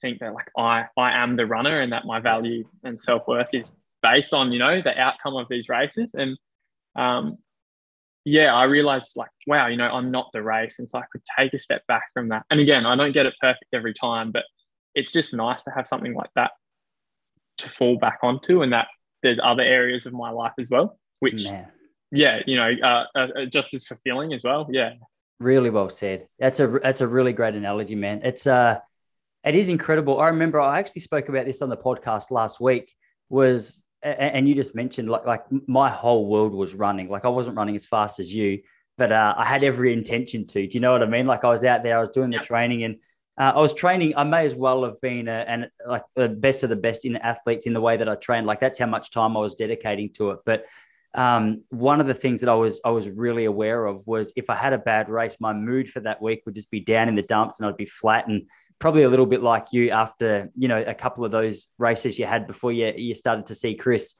[0.00, 3.48] think that like I I am the runner and that my value and self worth
[3.52, 3.70] is
[4.02, 6.38] based on you know the outcome of these races and
[6.96, 7.38] um,
[8.24, 10.78] yeah, I realized like, wow, you know, I'm not the race.
[10.78, 12.44] And so I could take a step back from that.
[12.50, 14.44] And again, I don't get it perfect every time, but
[14.98, 16.50] it's just nice to have something like that
[17.58, 18.88] to fall back onto and that
[19.22, 21.68] there's other areas of my life as well, which, Man,
[22.10, 24.68] yeah, you know, uh, uh, just as fulfilling as well.
[24.70, 24.94] Yeah.
[25.40, 26.26] really well said.
[26.38, 28.22] That's a that's a really great analogy, man.
[28.24, 28.78] It's uh
[29.44, 30.20] it is incredible.
[30.20, 32.92] I remember I actually spoke about this on the podcast last week.
[33.28, 37.08] Was and you just mentioned like like my whole world was running.
[37.08, 38.62] Like I wasn't running as fast as you,
[38.96, 40.66] but uh, I had every intention to.
[40.66, 41.26] Do you know what I mean?
[41.26, 42.96] Like I was out there, I was doing the training, and
[43.38, 44.14] uh, I was training.
[44.16, 47.16] I may as well have been a, and like the best of the best in
[47.16, 48.46] athletes in the way that I trained.
[48.46, 50.40] Like that's how much time I was dedicating to it.
[50.44, 50.66] But
[51.14, 54.50] um, one of the things that I was I was really aware of was if
[54.50, 57.14] I had a bad race, my mood for that week would just be down in
[57.14, 58.48] the dumps, and I'd be flat and
[58.80, 62.26] probably a little bit like you after you know a couple of those races you
[62.26, 64.16] had before you you started to see Chris.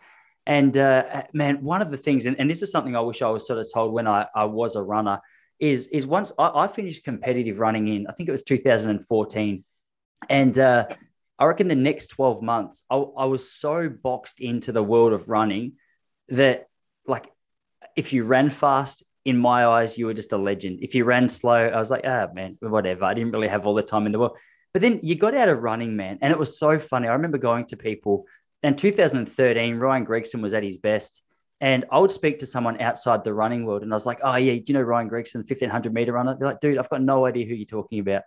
[0.46, 3.28] And uh, man, one of the things, and, and this is something I wish I
[3.28, 5.20] was sort of told when I, I was a runner,
[5.59, 9.64] is is once I, I finished competitive running in, I think it was 2014,
[10.29, 10.87] and uh,
[11.38, 15.29] I reckon the next 12 months, I, I was so boxed into the world of
[15.29, 15.75] running
[16.29, 16.66] that,
[17.07, 17.31] like,
[17.97, 20.79] if you ran fast, in my eyes, you were just a legend.
[20.81, 23.05] If you ran slow, I was like, ah, man, whatever.
[23.05, 24.38] I didn't really have all the time in the world.
[24.73, 27.09] But then you got out of running, man, and it was so funny.
[27.09, 28.25] I remember going to people,
[28.62, 31.23] and 2013, Ryan Gregson was at his best.
[31.61, 34.37] And I would speak to someone outside the running world, and I was like, "Oh
[34.37, 37.27] yeah, do you know Ryan Gregson, 1500 meter runner?" They're like, "Dude, I've got no
[37.27, 38.23] idea who you're talking about."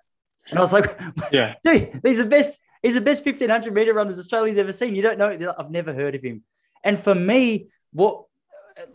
[0.50, 1.00] And I was like,
[1.32, 1.56] Yeah.
[1.64, 2.60] dude, he's the best.
[2.82, 4.96] He's the best 1500 meter runners Australia's ever seen.
[4.96, 5.54] You don't know.
[5.58, 6.44] I've never heard of him.
[6.84, 8.24] And for me, what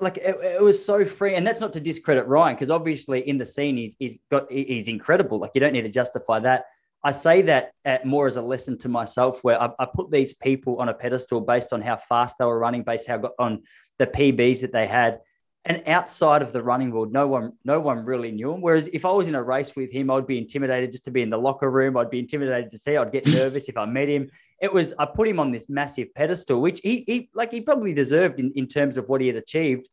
[0.01, 3.39] like it, it was so free, and that's not to discredit Ryan because obviously in
[3.39, 5.39] the scene he's he's got he's incredible.
[5.39, 6.65] Like you don't need to justify that.
[7.05, 10.35] I say that at more as a lesson to myself, where I, I put these
[10.35, 13.63] people on a pedestal based on how fast they were running, based how on
[13.99, 15.21] the PBs that they had,
[15.69, 18.61] and outside of the running world, no one, no one really knew him.
[18.61, 21.23] Whereas if I was in a race with him, I'd be intimidated just to be
[21.23, 21.97] in the locker room.
[21.97, 22.97] I'd be intimidated to see.
[22.97, 24.31] I'd get nervous if I met him.
[24.63, 27.93] It was I put him on this massive pedestal, which he, he like he probably
[27.93, 29.89] deserved in, in terms of what he had achieved.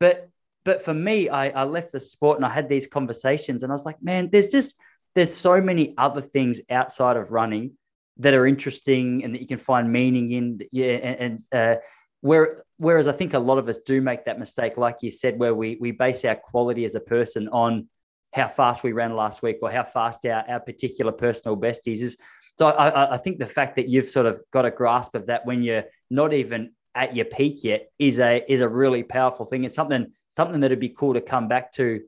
[0.00, 0.28] But
[0.66, 3.74] but for me, I, I left the sport and I had these conversations, and I
[3.74, 4.76] was like, man, there's just
[5.16, 7.72] there's so many other things outside of running
[8.18, 10.60] that are interesting and that you can find meaning in.
[10.70, 11.80] Yeah, and, and uh,
[12.20, 15.38] where whereas I think a lot of us do make that mistake, like you said,
[15.38, 17.88] where we we base our quality as a person on
[18.34, 22.18] how fast we ran last week or how fast our, our particular personal besties is.
[22.58, 25.46] So I, I think the fact that you've sort of got a grasp of that
[25.46, 29.64] when you're not even at your peak yet is a is a really powerful thing.
[29.64, 32.02] It's something something that'd be cool to come back to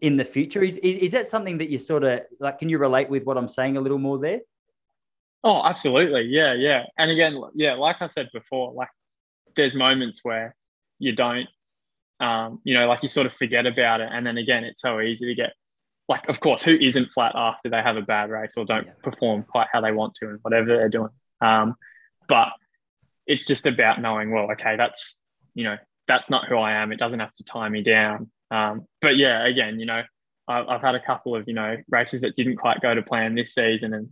[0.00, 0.62] in the future.
[0.62, 2.58] Is, is, is that something that you sort of like?
[2.58, 4.40] Can you relate with what I'm saying a little more there?
[5.42, 6.22] Oh, absolutely.
[6.22, 6.84] Yeah, yeah.
[6.98, 8.90] And again, yeah, like I said before, like
[9.56, 10.54] there's moments where
[10.98, 11.48] you don't,
[12.20, 14.10] um, you know, like you sort of forget about it.
[14.12, 15.54] And then again, it's so easy to get,
[16.08, 18.92] like, of course, who isn't flat after they have a bad race or don't yeah.
[19.02, 21.08] perform quite how they want to and whatever they're doing.
[21.40, 21.76] Um,
[22.28, 22.48] but
[23.26, 25.18] it's just about knowing, well, okay, that's,
[25.54, 26.92] you know, that's not who I am.
[26.92, 28.30] It doesn't have to tie me down.
[28.50, 30.02] Um, but yeah, again, you know,
[30.48, 33.34] I've, I've had a couple of, you know, races that didn't quite go to plan
[33.34, 33.94] this season.
[33.94, 34.08] And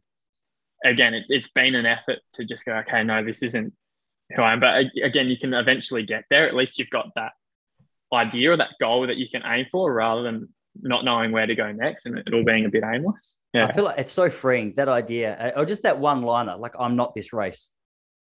[0.85, 3.73] again, it's, it's been an effort to just go, okay, no, this isn't
[4.35, 4.61] who I am.
[4.61, 6.47] But again, you can eventually get there.
[6.47, 7.33] At least you've got that
[8.13, 10.49] idea or that goal that you can aim for rather than
[10.81, 13.35] not knowing where to go next and it all being a bit aimless.
[13.53, 13.67] Yeah.
[13.67, 16.97] I feel like it's so freeing that idea, or just that one liner, like I'm
[16.97, 17.73] not this race.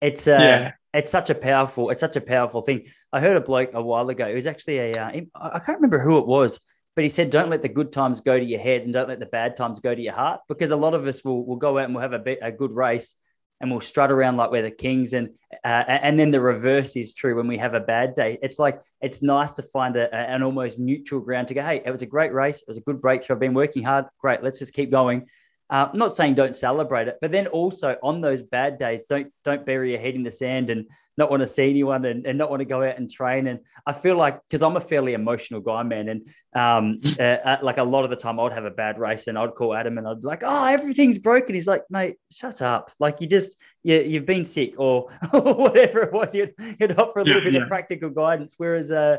[0.01, 0.73] It's uh, yeah.
[0.99, 2.87] It's such a powerful, it's such a powerful thing.
[3.13, 4.27] I heard a bloke a while ago.
[4.27, 6.59] It was actually a, uh, I can't remember who it was,
[6.97, 9.21] but he said, "Don't let the good times go to your head, and don't let
[9.21, 11.79] the bad times go to your heart." Because a lot of us will will go
[11.79, 13.15] out and we'll have a, bit, a good race,
[13.61, 15.29] and we'll strut around like we're the kings, and
[15.65, 18.37] uh, and then the reverse is true when we have a bad day.
[18.43, 21.63] It's like it's nice to find a, a, an almost neutral ground to go.
[21.63, 22.57] Hey, it was a great race.
[22.63, 23.37] It was a good breakthrough.
[23.37, 24.07] I've been working hard.
[24.19, 24.43] Great.
[24.43, 25.27] Let's just keep going.
[25.71, 29.33] Uh, I'm not saying don't celebrate it, but then also on those bad days, don't
[29.45, 30.87] don't bury your head in the sand and
[31.19, 33.49] not want to see anyone and, and not want to go out and train.
[33.49, 37.59] And I feel like because I'm a fairly emotional guy, man, and um, uh, uh,
[37.61, 39.99] like a lot of the time I'd have a bad race and I'd call Adam
[39.99, 42.93] and I'd be like, "Oh, everything's broken." He's like, "Mate, shut up!
[43.01, 47.25] Like you just you you've been sick or, whatever it was." You'd, you'd offer a
[47.25, 47.63] little yeah, bit yeah.
[47.63, 49.19] of practical guidance, whereas uh,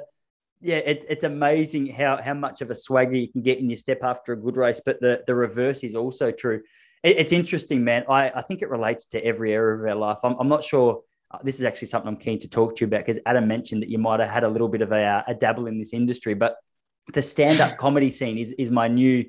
[0.61, 3.77] yeah, it, it's amazing how how much of a swagger you can get in your
[3.77, 4.81] step after a good race.
[4.85, 6.61] But the the reverse is also true.
[7.03, 8.03] It, it's interesting, man.
[8.09, 10.17] I, I think it relates to every area of our life.
[10.23, 11.01] I'm, I'm not sure.
[11.31, 13.83] Uh, this is actually something I'm keen to talk to you about because Adam mentioned
[13.83, 15.93] that you might have had a little bit of a, uh, a dabble in this
[15.93, 16.57] industry, but
[17.13, 19.25] the stand up comedy scene is is my new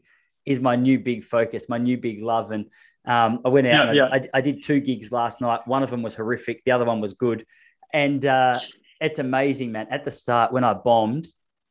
[0.47, 2.51] is my new big focus, my new big love.
[2.51, 2.67] And
[3.05, 4.19] um, I went out yeah, yeah.
[4.35, 5.67] I, I, did two gigs last night.
[5.67, 6.65] One of them was horrific.
[6.65, 7.47] The other one was good.
[7.93, 8.59] And uh,
[9.01, 9.89] it's amazing, man.
[9.91, 11.27] At the start, when I bombed,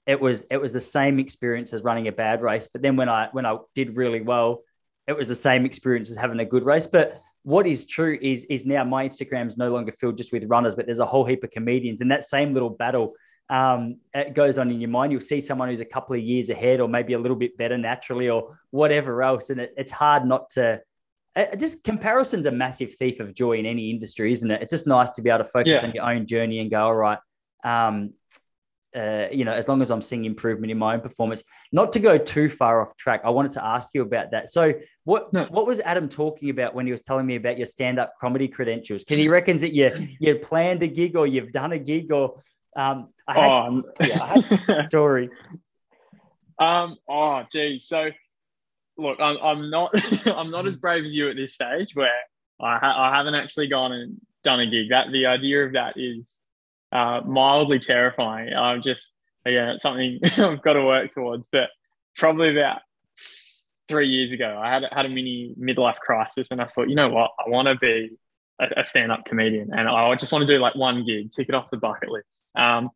[0.06, 2.68] it was it was the same experience as running a bad race.
[2.72, 4.64] But then when I when I did really well,
[5.08, 6.88] it was the same experience as having a good race.
[6.88, 10.46] But what is true is is now my Instagram is no longer filled just with
[10.46, 13.14] runners, but there's a whole heap of comedians, and that same little battle
[13.50, 15.12] um, it goes on in your mind.
[15.12, 17.78] You'll see someone who's a couple of years ahead, or maybe a little bit better
[17.78, 20.82] naturally, or whatever else, and it, it's hard not to
[21.58, 24.62] just comparison's a massive thief of joy in any industry, isn't it?
[24.62, 25.88] It's just nice to be able to focus yeah.
[25.88, 27.20] on your own journey and go, all right,
[27.64, 28.14] um,
[28.96, 31.44] uh, you know, as long as I'm seeing improvement in my own performance.
[31.72, 34.50] Not to go too far off track, I wanted to ask you about that.
[34.50, 34.74] So,
[35.04, 35.46] what no.
[35.52, 38.48] what was Adam talking about when he was telling me about your stand up comedy
[38.48, 39.04] credentials?
[39.04, 42.40] Because he reckons that you you planned a gig or you've done a gig or
[42.76, 45.30] um, I had, oh, yeah, I had story.
[46.58, 47.88] Um, oh, geez.
[47.88, 48.10] So
[49.00, 49.92] look, I'm, I'm not
[50.28, 50.82] I'm not as mm.
[50.82, 52.12] brave as you at this stage where
[52.62, 54.90] I, ha- I haven't actually gone and done a gig.
[54.90, 56.40] That the idea of that is
[56.92, 58.54] uh, mildly terrifying.
[58.54, 59.12] I'm just
[59.46, 61.48] again, it's something I've got to work towards.
[61.52, 61.70] But
[62.16, 62.82] probably about
[63.88, 67.10] three years ago, I had had a mini midlife crisis, and I thought, you know
[67.10, 68.18] what, I want to be
[68.60, 71.50] a, a stand up comedian, and I just want to do like one gig, tick
[71.50, 72.42] it off the bucket list.
[72.56, 72.90] Um,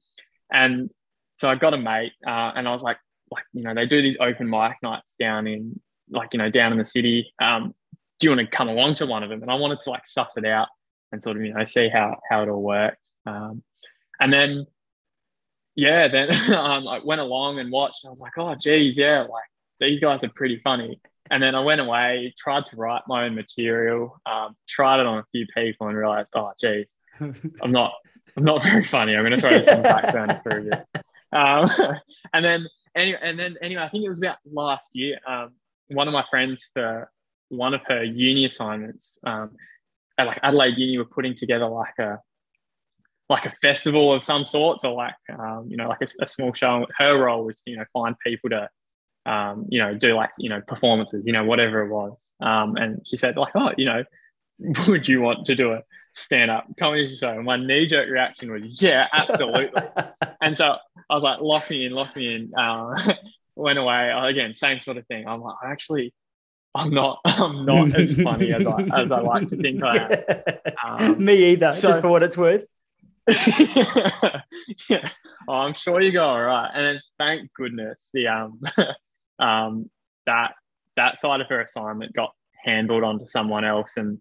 [0.51, 0.89] and
[1.37, 2.97] so I got a mate, uh, and I was like,
[3.31, 5.79] like you know, they do these open mic nights down in
[6.13, 7.73] like you know down in the city um,
[8.23, 9.41] do you want to come along to one of them?
[9.41, 10.69] And i wanted to like suss it out
[11.11, 12.97] and sort of you know see how how it all worked.
[13.25, 13.63] Um,
[14.19, 14.65] and then
[15.75, 19.21] yeah then um, i went along and watched and i was like oh geez yeah
[19.21, 19.43] like
[19.79, 21.01] these guys are pretty funny.
[21.31, 25.19] And then i went away tried to write my own material um, tried it on
[25.19, 26.85] a few people and realized oh geez
[27.19, 27.93] i'm not
[28.37, 29.15] i'm not very funny.
[29.15, 30.85] I'm going to throw this in the background for a bit
[31.31, 31.69] um,
[32.33, 35.53] and then anyway and then anyway i think it was about last year um,
[35.87, 37.09] one of my friends for
[37.49, 39.51] one of her uni assignments um,
[40.17, 42.19] at like Adelaide Uni were putting together like a
[43.29, 46.53] like a festival of some sorts or like um, you know like a, a, small
[46.53, 46.85] show.
[46.97, 48.69] Her role was you know find people to
[49.25, 52.17] um, you know do like you know performances you know whatever it was.
[52.41, 54.03] Um, and she said like oh you know
[54.87, 55.81] would you want to do a
[56.13, 57.29] stand up comedy show?
[57.29, 59.81] And my knee jerk reaction was yeah absolutely.
[60.41, 60.75] and so
[61.09, 62.51] I was like lock me in lock me in.
[62.57, 63.13] Uh,
[63.55, 64.11] went away.
[64.11, 65.27] Again, same sort of thing.
[65.27, 66.13] I'm like, actually,
[66.75, 70.23] I'm not, I'm not as funny as I, as I like to think I am.
[70.85, 72.65] Um, Me either, so, just for what it's worth.
[74.89, 75.09] yeah.
[75.47, 76.69] Oh, I'm sure you go all right.
[76.73, 78.59] And thank goodness the um,
[79.39, 79.89] um,
[80.25, 80.55] that
[80.97, 82.33] that side of her assignment got
[82.65, 84.19] handled onto someone else, and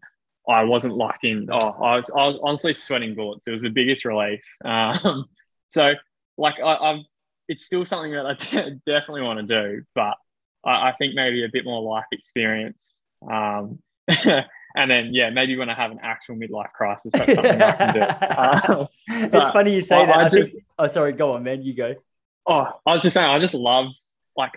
[0.49, 1.49] I wasn't locked in.
[1.51, 3.47] Oh, I was I was honestly sweating bullets.
[3.47, 4.40] It was the biggest relief.
[4.64, 5.27] Um,
[5.68, 5.95] so
[6.38, 7.05] like I, I've,
[7.52, 8.32] it's still something that I
[8.86, 10.16] definitely want to do, but
[10.64, 12.94] I, I think maybe a bit more life experience.
[13.30, 17.72] Um, and then yeah, maybe when I have an actual midlife crisis, that's something I
[17.72, 18.00] can do.
[18.32, 18.86] Uh,
[19.38, 20.16] it's funny you say I, that.
[20.16, 21.62] I, I just, think, oh, sorry, go on, man.
[21.62, 21.94] You go.
[22.46, 23.88] Oh, I was just saying, I just love
[24.36, 24.52] like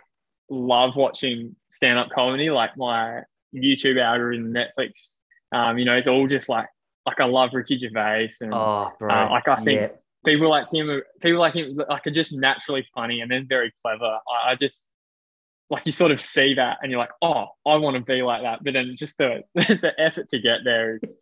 [0.49, 2.49] love watching stand up comedy.
[2.49, 5.15] Like my YouTube algorithm, Netflix,
[5.51, 6.67] um, you know, it's all just like
[7.05, 8.93] like I love Ricky Gervais and oh.
[9.01, 9.88] Uh, like I think yeah.
[10.26, 14.20] People like him, people like him, like are just naturally funny and then very clever.
[14.30, 14.84] I, I just
[15.70, 18.44] like you sort of see that and you're like, oh, I want to be like
[18.44, 18.64] that.
[18.64, 21.16] But then just the the effort to get there is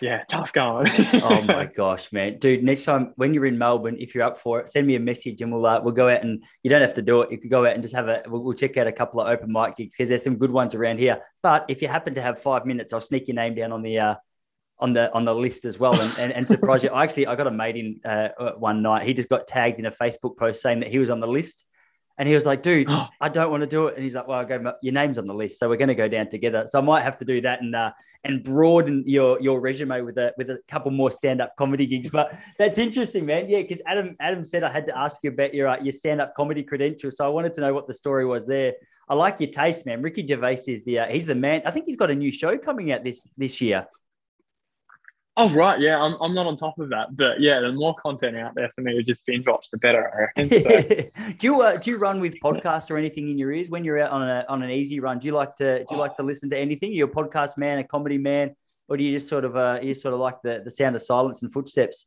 [0.00, 0.86] yeah, tough going.
[1.14, 2.62] oh my gosh, man, dude!
[2.62, 5.42] Next time when you're in Melbourne, if you're up for it, send me a message
[5.42, 7.32] and we'll uh, we'll go out and you don't have to do it.
[7.32, 9.28] You could go out and just have a we'll, we'll check out a couple of
[9.28, 11.22] open mic gigs because there's some good ones around here.
[11.42, 13.98] But if you happen to have five minutes, I'll sneak your name down on the
[13.98, 14.14] uh,
[14.78, 16.90] on the on the list as well and, and, and surprise you.
[16.90, 19.06] I actually I got a mate in uh, one night.
[19.06, 21.66] He just got tagged in a Facebook post saying that he was on the list
[22.16, 22.88] and he was like, dude,
[23.20, 23.94] I don't want to do it.
[23.94, 25.58] And he's like, well, I go, your name's on the list.
[25.58, 26.64] So we're going to go down together.
[26.66, 27.92] So I might have to do that and, uh,
[28.24, 32.10] and broaden your, your resume with a, with a couple more stand-up comedy gigs.
[32.10, 33.48] But that's interesting, man.
[33.48, 33.62] Yeah.
[33.62, 36.62] Cause Adam, Adam said I had to ask you about your, uh, your stand-up comedy
[36.62, 37.16] credentials.
[37.16, 38.72] So I wanted to know what the story was there.
[39.08, 40.00] I like your taste, man.
[40.00, 41.62] Ricky Gervais is the, uh, he's the man.
[41.66, 43.86] I think he's got a new show coming out this, this year.
[45.36, 48.36] Oh right, yeah, I'm, I'm not on top of that, but yeah, the more content
[48.36, 50.08] out there for me to just binge watch, the better.
[50.14, 50.48] I reckon.
[50.48, 51.32] So.
[51.38, 54.00] do you uh, do you run with podcast or anything in your ears when you're
[54.00, 55.18] out on a on an easy run?
[55.18, 56.92] Do you like to do you like to listen to anything?
[56.92, 58.54] You're a podcast man, a comedy man,
[58.88, 61.02] or do you just sort of uh, you sort of like the the sound of
[61.02, 62.06] silence and footsteps?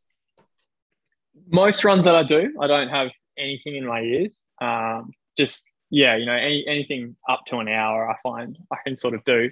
[1.50, 4.32] Most runs that I do, I don't have anything in my ears.
[4.62, 8.98] Um, just yeah, you know, any, anything up to an hour, I find I can
[8.98, 9.52] sort of do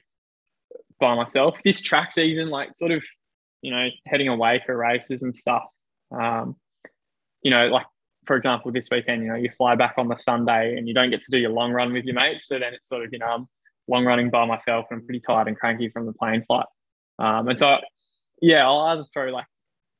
[1.00, 1.58] by myself.
[1.64, 3.04] This track's even like sort of
[3.66, 5.64] you know, heading away for races and stuff.
[6.12, 6.56] Um,
[7.42, 7.86] you know, like
[8.28, 11.10] for example, this weekend, you know, you fly back on the Sunday and you don't
[11.10, 12.48] get to do your long run with your mates.
[12.48, 13.48] So then it's sort of, you know, I'm
[13.88, 16.66] long running by myself and I'm pretty tired and cranky from the plane flight.
[17.20, 17.78] Um, and so,
[18.42, 19.46] yeah, I'll either throw like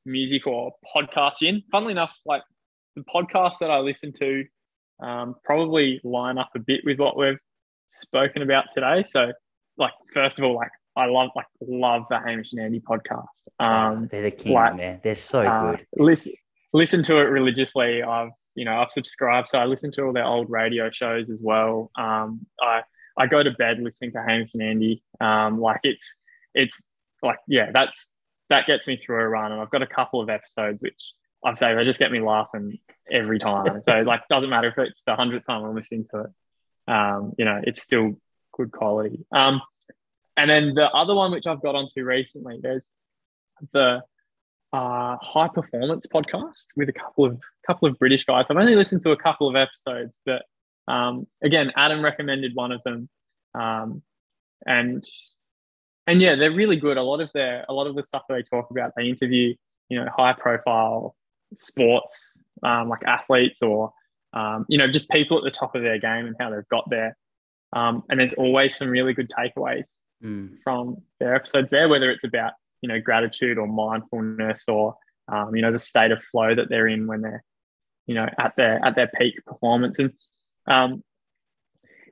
[0.04, 1.62] music or podcasts in.
[1.70, 2.42] Funnily enough, like
[2.94, 4.44] the podcasts that I listen to
[5.02, 7.38] um, probably line up a bit with what we've
[7.86, 9.02] spoken about today.
[9.02, 9.32] So,
[9.76, 13.26] like, first of all, like I love like love the Hamish and Andy podcast.
[13.58, 15.00] Um, they're the kings, like, man.
[15.02, 15.86] They're so uh, good.
[15.96, 16.32] Listen,
[16.72, 18.02] listen to it religiously.
[18.02, 21.42] I've you know I've subscribed, so I listen to all their old radio shows as
[21.42, 21.90] well.
[21.96, 22.82] Um, I
[23.16, 25.02] I go to bed listening to Hamish and Andy.
[25.20, 26.14] Um, like it's
[26.54, 26.80] it's
[27.22, 28.10] like yeah, that's
[28.48, 31.12] that gets me through a run, and I've got a couple of episodes which
[31.44, 31.78] I've saved.
[31.78, 32.78] They just get me laughing
[33.10, 33.82] every time.
[33.82, 36.30] so like doesn't matter if it's the hundredth time I'm listening to it.
[36.88, 38.18] Um, you know, it's still
[38.52, 39.26] good quality.
[39.32, 39.60] Um,
[40.36, 42.84] and then the other one which I've got onto recently, there's
[43.72, 44.02] the
[44.72, 48.44] uh, high performance podcast with a couple of couple of British guys.
[48.50, 50.42] I've only listened to a couple of episodes, but
[50.88, 53.08] um, again, Adam recommended one of them,
[53.54, 54.02] um,
[54.66, 55.04] and
[56.06, 56.96] and yeah, they're really good.
[56.96, 59.54] A lot of their a lot of the stuff that they talk about, they interview
[59.88, 61.16] you know high profile
[61.54, 63.92] sports um, like athletes or
[64.34, 66.88] um, you know just people at the top of their game and how they've got
[66.90, 67.16] there.
[67.72, 70.56] Um, and there's always some really good takeaways mm.
[70.62, 72.52] from their episodes there, whether it's about
[72.82, 74.96] you know gratitude or mindfulness or
[75.28, 77.44] um, you know the state of flow that they're in when they're
[78.06, 80.12] you know at their at their peak performance and
[80.68, 81.02] um,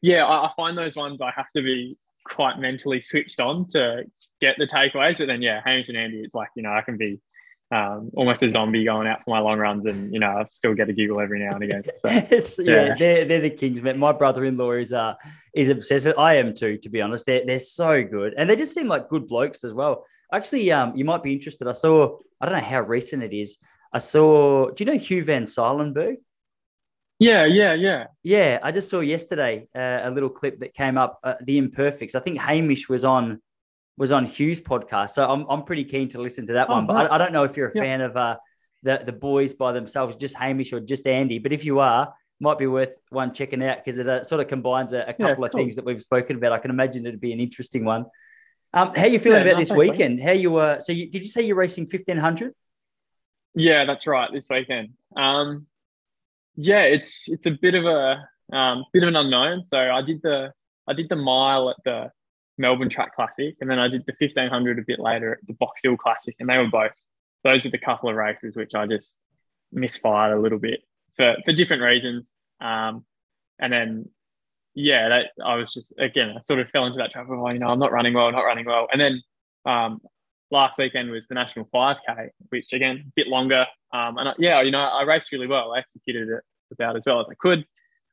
[0.02, 4.04] yeah I, I find those ones I have to be quite mentally switched on to
[4.40, 6.96] get the takeaways but then yeah Hamish and Andy it's like you know I can
[6.96, 7.20] be
[7.70, 10.74] um, almost a zombie going out for my long runs, and you know I still
[10.74, 11.82] get a giggle every now and again.
[12.44, 13.98] So, yeah, yeah, they're, they're the kings, man.
[13.98, 15.14] My brother-in-law is uh
[15.54, 16.18] is obsessed with.
[16.18, 17.26] I am too, to be honest.
[17.26, 20.04] They're they're so good, and they just seem like good blokes as well.
[20.32, 21.66] Actually, um, you might be interested.
[21.66, 22.18] I saw.
[22.40, 23.58] I don't know how recent it is.
[23.92, 24.70] I saw.
[24.70, 26.16] Do you know Hugh van Cuylenburg?
[27.18, 28.58] Yeah, yeah, yeah, yeah.
[28.62, 31.20] I just saw yesterday uh, a little clip that came up.
[31.22, 32.14] Uh, the Imperfects.
[32.14, 33.40] I think Hamish was on
[33.96, 35.10] was on Hugh's podcast.
[35.10, 36.86] So I'm, I'm pretty keen to listen to that oh, one.
[36.86, 37.82] But I, I, don't know if you're a yeah.
[37.82, 38.36] fan of uh,
[38.82, 41.38] the, the boys by themselves, just Hamish or just Andy.
[41.38, 44.48] But if you are, might be worth one checking out because it uh, sort of
[44.48, 45.60] combines a, a couple yeah, of cool.
[45.60, 46.52] things that we've spoken about.
[46.52, 48.06] I can imagine it'd be an interesting one.
[48.72, 50.20] Um, how you feeling yeah, about no, this weekend?
[50.20, 52.52] How you uh, so you, did you say you're racing fifteen hundred?
[53.54, 54.30] Yeah, that's right.
[54.32, 54.90] This weekend.
[55.16, 55.66] Um,
[56.56, 59.64] yeah, it's it's a bit of a um, bit of an unknown.
[59.64, 60.52] So I did the
[60.88, 62.10] I did the mile at the
[62.58, 65.80] Melbourne Track Classic, and then I did the 1500 a bit later at the Box
[65.82, 66.92] Hill Classic, and they were both
[67.42, 69.16] those were the couple of races which I just
[69.72, 70.80] misfired a little bit
[71.16, 72.30] for for different reasons.
[72.60, 73.04] Um,
[73.58, 74.08] and then
[74.74, 77.48] yeah, that I was just again, I sort of fell into that trap of, oh,
[77.50, 79.22] you know, I'm not running well, not running well, and then
[79.66, 80.00] um,
[80.50, 83.66] last weekend was the national 5K, which again a bit longer.
[83.92, 85.72] Um, and I, yeah, you know, I raced really well.
[85.72, 86.42] I executed it
[86.72, 87.64] about as well as I could.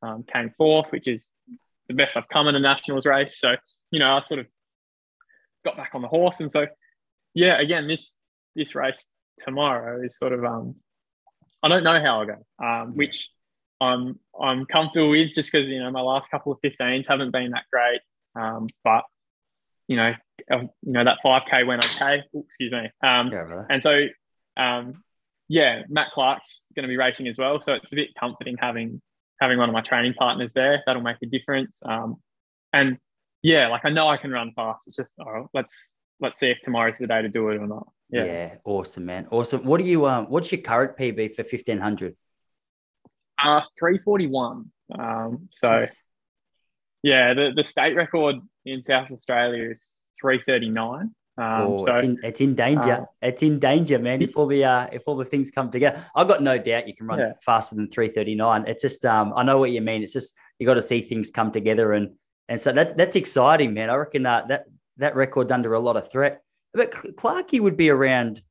[0.03, 1.29] Um, came fourth, which is
[1.87, 3.39] the best I've come in a nationals race.
[3.39, 3.55] So
[3.91, 4.47] you know, I sort of
[5.65, 6.67] got back on the horse, and so
[7.33, 8.13] yeah, again, this
[8.55, 9.05] this race
[9.39, 10.75] tomorrow is sort of um,
[11.63, 13.29] I don't know how I'll go, um, which
[13.79, 17.51] I'm I'm comfortable with just because you know my last couple of 15s haven't been
[17.51, 18.01] that great,
[18.35, 19.03] um, but
[19.87, 20.13] you know
[20.49, 22.23] you know that 5k went okay.
[22.33, 22.89] Excuse me.
[23.03, 24.07] Um, yeah, and so
[24.57, 25.03] um,
[25.47, 29.01] yeah, Matt Clarke's going to be racing as well, so it's a bit comforting having
[29.41, 30.83] having one of my training partners there.
[30.85, 31.81] That'll make a difference.
[31.83, 32.17] Um,
[32.71, 32.97] and
[33.41, 34.83] yeah, like I know I can run fast.
[34.87, 37.87] It's just oh, let's let's see if tomorrow's the day to do it or not.
[38.09, 38.25] Yeah.
[38.25, 39.27] yeah, awesome, man.
[39.31, 39.65] Awesome.
[39.65, 40.27] What do you um?
[40.27, 42.15] What's your current PB for fifteen hundred?
[43.43, 44.71] Uh, three forty one.
[44.97, 45.85] Um, so
[47.03, 48.35] yeah, the the state record
[48.65, 49.89] in South Australia is
[50.21, 51.15] three thirty nine.
[51.41, 52.93] Um, oh, so, it's, in, it's in danger.
[52.93, 54.21] Uh, it's in danger, man.
[54.21, 56.93] If all the uh, if all the things come together, I've got no doubt you
[56.93, 57.33] can run yeah.
[57.41, 58.65] faster than three thirty nine.
[58.67, 60.03] It's just um, I know what you mean.
[60.03, 62.11] It's just you got to see things come together, and
[62.47, 63.89] and so that that's exciting, man.
[63.89, 64.65] I reckon uh, that
[64.97, 66.43] that record's under a lot of threat.
[66.75, 68.41] But Clarkey would be around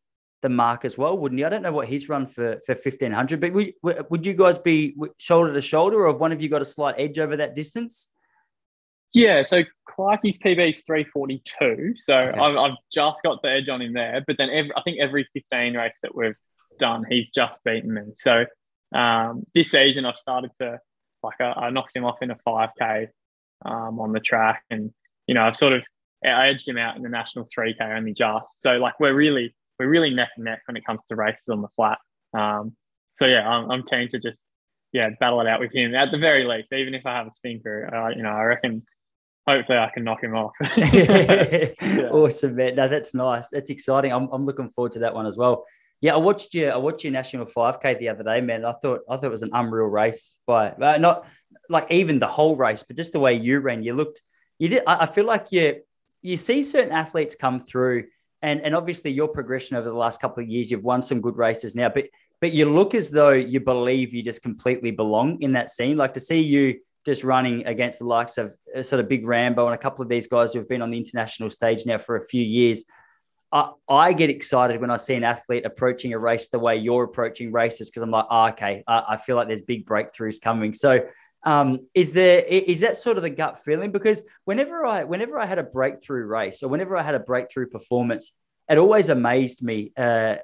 [0.43, 1.45] the mark as well, wouldn't he?
[1.45, 3.72] I don't know what he's run for for fifteen hundred, but would,
[4.11, 6.97] would you guys be shoulder to shoulder, or have one of you got a slight
[6.99, 8.09] edge over that distance?
[9.13, 11.95] Yeah, so Clarkey's PB is 342.
[11.97, 12.39] So okay.
[12.39, 14.23] I've, I've, just got the edge on him there.
[14.27, 16.37] But then every, I think every 15 race that we've
[16.79, 18.03] done, he's just beaten me.
[18.17, 18.45] So
[18.95, 20.79] um, this season, I've started to,
[21.23, 23.09] like, I, I knocked him off in a 5K
[23.65, 24.63] um, on the track.
[24.71, 24.93] And,
[25.27, 25.83] you know, I've sort of,
[26.25, 28.63] I edged him out in the national 3K only just.
[28.63, 31.63] So, like, we're really, we're really neck and neck when it comes to races on
[31.63, 31.99] the flat.
[32.33, 32.77] Um,
[33.19, 34.45] so, yeah, I'm, I'm keen to just,
[34.93, 37.33] yeah, battle it out with him at the very least, even if I have a
[37.33, 37.93] stinker.
[37.93, 38.83] Uh, you know, I reckon
[39.51, 40.53] hopefully I can knock him off.
[40.77, 42.09] yeah.
[42.11, 42.77] Awesome, man.
[42.77, 43.49] No, that's nice.
[43.51, 44.13] That's exciting.
[44.13, 45.67] I'm, I'm looking forward to that one as well.
[46.01, 46.69] Yeah, I watched you.
[46.69, 48.65] I watched your national 5K the other day, man.
[48.65, 50.37] I thought I thought it was an unreal race.
[50.47, 51.27] By uh, not
[51.69, 53.83] like even the whole race, but just the way you ran.
[53.83, 54.23] You looked.
[54.59, 54.83] You did.
[54.87, 55.83] I, I feel like you
[56.23, 58.07] you see certain athletes come through,
[58.41, 61.37] and and obviously your progression over the last couple of years, you've won some good
[61.37, 62.07] races now, but
[62.41, 65.99] but you look as though you believe you just completely belong in that scene.
[65.99, 69.67] Like to see you just running against the likes of uh, sort of Big Rambo
[69.67, 72.17] and a couple of these guys who have been on the international stage now for
[72.17, 72.85] a few years.
[73.53, 77.05] I, I get excited when I see an athlete approaching a race the way you're
[77.05, 80.73] approaching races because I'm like, oh, okay, I, I, feel like there's big breakthroughs coming.
[80.73, 81.01] So,
[81.43, 83.93] um, is there is that sort of the gut feeling?
[83.93, 87.67] Because whenever I whenever I had a breakthrough race or whenever I had a breakthrough
[87.67, 88.35] performance,
[88.69, 89.93] it always amazed me.
[89.97, 90.37] Uh,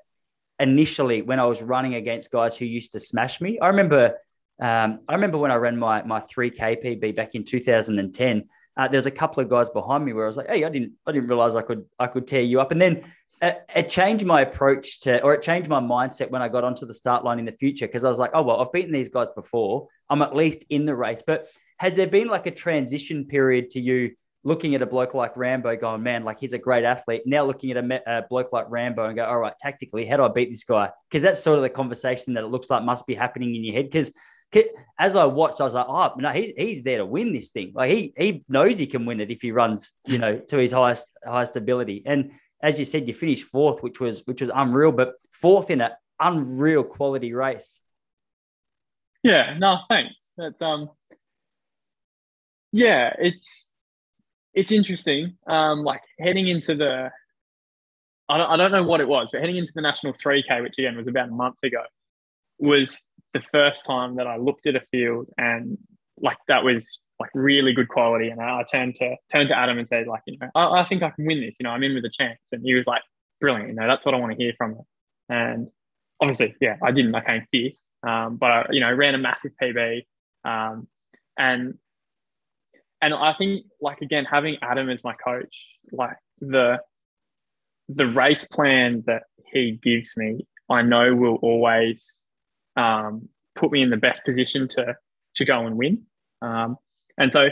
[0.59, 4.15] initially, when I was running against guys who used to smash me, I remember
[4.61, 8.49] um, I remember when I ran my my 3K PB back in 2010.
[8.77, 10.69] Uh, there was a couple of guys behind me where I was like, "Hey, I
[10.69, 13.05] didn't I didn't realize I could I could tear you up." And then
[13.43, 16.87] it, it changed my approach to, or it changed my mindset when I got onto
[16.87, 19.09] the start line in the future because I was like, "Oh well, I've beaten these
[19.09, 19.89] guys before.
[20.09, 21.49] I'm at least in the race." But
[21.79, 24.13] has there been like a transition period to you?
[24.47, 27.23] looking at a bloke like Rambo, going, man, like he's a great athlete.
[27.27, 30.23] Now looking at a, a bloke like Rambo and go, all right, tactically, how do
[30.23, 30.89] I beat this guy?
[31.11, 33.75] Because that's sort of the conversation that it looks like must be happening in your
[33.75, 33.87] head.
[33.87, 34.13] Because
[34.99, 37.73] as I watched, I was like, oh no, he's he's there to win this thing.
[37.75, 40.73] Like he he knows he can win it if he runs, you know, to his
[40.73, 42.03] highest highest ability.
[42.07, 42.33] And
[42.63, 45.91] as you said, you finished fourth, which was which was unreal, but fourth in an
[46.21, 47.81] unreal quality race.
[49.23, 50.15] Yeah, no, thanks.
[50.37, 50.91] That's um
[52.73, 53.73] yeah, it's
[54.55, 55.37] it's interesting.
[55.47, 57.11] Um, like heading into the
[58.29, 60.79] I don't, I don't know what it was, but heading into the national 3K, which
[60.79, 61.83] again was about a month ago,
[62.59, 63.05] was
[63.37, 65.77] the first time that I looked at a field and
[66.19, 68.29] like that was like really good quality.
[68.29, 71.03] And I, turned to turned to Adam and said, like, you know, I, I, think
[71.03, 71.57] I can win this.
[71.61, 72.41] You know, I'm in with a chance.
[72.53, 73.03] And he was like,
[73.41, 73.69] brilliant.
[73.69, 74.87] You know, that's what I want to hear from you.
[75.29, 75.69] And
[76.21, 77.15] obviously, yeah, I didn't.
[77.15, 77.79] I came fifth,
[78.09, 80.07] um, but I, you know, ran a massive PB.
[80.45, 80.89] Um,
[81.39, 81.75] and
[83.03, 85.55] and I think like again having Adam as my coach,
[85.93, 86.81] like the
[87.89, 92.17] the race plan that he gives me, I know will always
[92.77, 94.97] um, put me in the best position to
[95.37, 96.03] to go and win.
[96.43, 96.77] Um,
[97.19, 97.49] and so,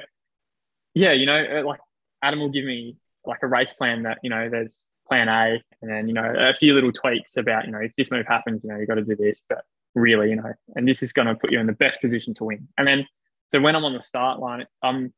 [0.95, 1.81] yeah, you know, uh, like
[2.23, 5.91] Adam will give me like a race plan that you know there's plan A, and
[5.91, 8.71] then you know a few little tweaks about you know if this move happens, you
[8.71, 9.65] know you got to do this, but
[9.95, 12.45] really, you know, and this is going to put you in the best position to
[12.45, 12.69] win.
[12.77, 13.07] And then,
[13.53, 15.13] so when I'm on the start line, I'm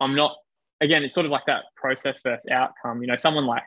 [0.00, 0.36] I'm not
[0.80, 1.04] again.
[1.04, 3.02] It's sort of like that process versus outcome.
[3.02, 3.64] You know, someone like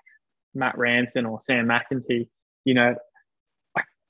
[0.55, 2.27] Matt Ramsden or Sam McEntee,
[2.65, 2.95] you know,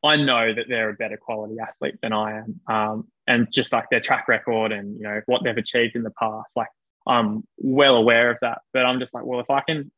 [0.04, 2.60] I know that they're a better quality athlete than I am.
[2.68, 6.12] Um, and just like their track record and you know what they've achieved in the
[6.12, 6.56] past.
[6.56, 6.68] Like
[7.08, 9.92] I'm well aware of that, but I'm just like, well, if I can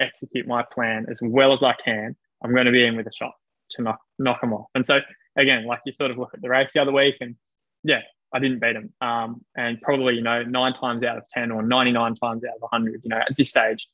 [0.00, 3.12] execute my plan as well as I can, I'm going to be in with a
[3.12, 3.34] shot
[3.70, 4.66] to knock knock them off.
[4.74, 4.98] And so
[5.36, 7.36] again, like you sort of look at the race the other week, and
[7.84, 8.00] yeah,
[8.32, 8.92] I didn't beat them.
[9.00, 12.62] Um, and probably you know nine times out of ten or 99 times out of
[12.62, 13.88] 100, you know, at this stage,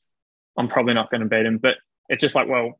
[0.57, 1.59] I'm probably not going to beat them.
[1.59, 1.75] But
[2.09, 2.79] it's just like, well,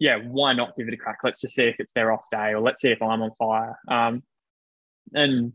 [0.00, 1.18] yeah, why not give it a crack?
[1.22, 3.78] Let's just see if it's their off day, or let's see if I'm on fire.
[3.86, 4.22] Um,
[5.12, 5.52] and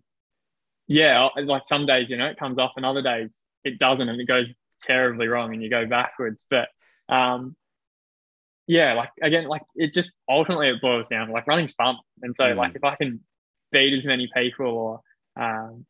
[0.88, 4.22] yeah, like some days, you know, it comes off, and other days it doesn't, and
[4.22, 4.48] it goes
[4.80, 6.46] terribly wrong, and you go backwards.
[6.48, 6.68] But
[7.10, 7.56] um,
[8.68, 12.44] yeah, like again, like it just ultimately it boils down like running's fun, and so
[12.44, 12.56] mm.
[12.56, 13.22] like if I can
[13.72, 15.02] beat as many people or
[15.44, 15.88] um,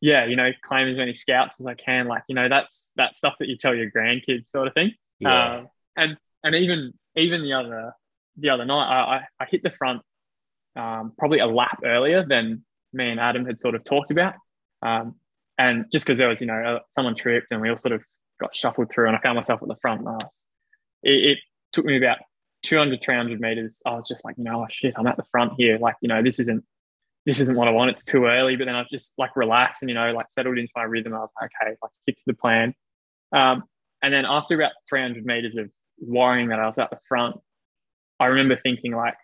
[0.00, 3.16] yeah, you know, claim as many scouts as I can, like you know, that's that
[3.16, 4.92] stuff that you tell your grandkids, sort of thing.
[5.18, 5.56] Yeah.
[5.56, 7.92] Um, and and even even the other
[8.36, 10.02] the other night, I I, hit the front
[10.76, 14.34] um, probably a lap earlier than me and Adam had sort of talked about,
[14.82, 15.16] um,
[15.58, 18.02] and just because there was you know uh, someone tripped and we all sort of
[18.40, 20.44] got shuffled through, and I found myself at the front last.
[21.02, 21.38] It, it
[21.72, 22.18] took me about
[22.62, 23.82] 200, 300 meters.
[23.84, 25.78] I was just like, you know, oh, shit, I'm at the front here.
[25.78, 26.64] Like, you know, this isn't
[27.24, 27.90] this isn't what I want.
[27.90, 28.56] It's too early.
[28.56, 31.14] But then I just like relaxed and you know, like settled into my rhythm.
[31.14, 32.74] I was like, okay, like stick to the plan.
[33.32, 33.64] Um,
[34.02, 35.70] and then after about 300 meters of
[36.02, 37.36] worrying that I was at the front,
[38.20, 39.14] I remember thinking like,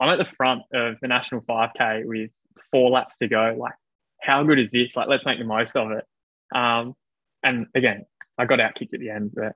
[0.00, 2.30] I'm at the front of the national 5K with
[2.70, 3.54] four laps to go.
[3.58, 3.74] Like,
[4.20, 4.96] how good is this?
[4.96, 6.04] Like, let's make the most of it.
[6.54, 6.94] Um,
[7.42, 8.06] and again,
[8.38, 9.54] I got out kicked at the end, but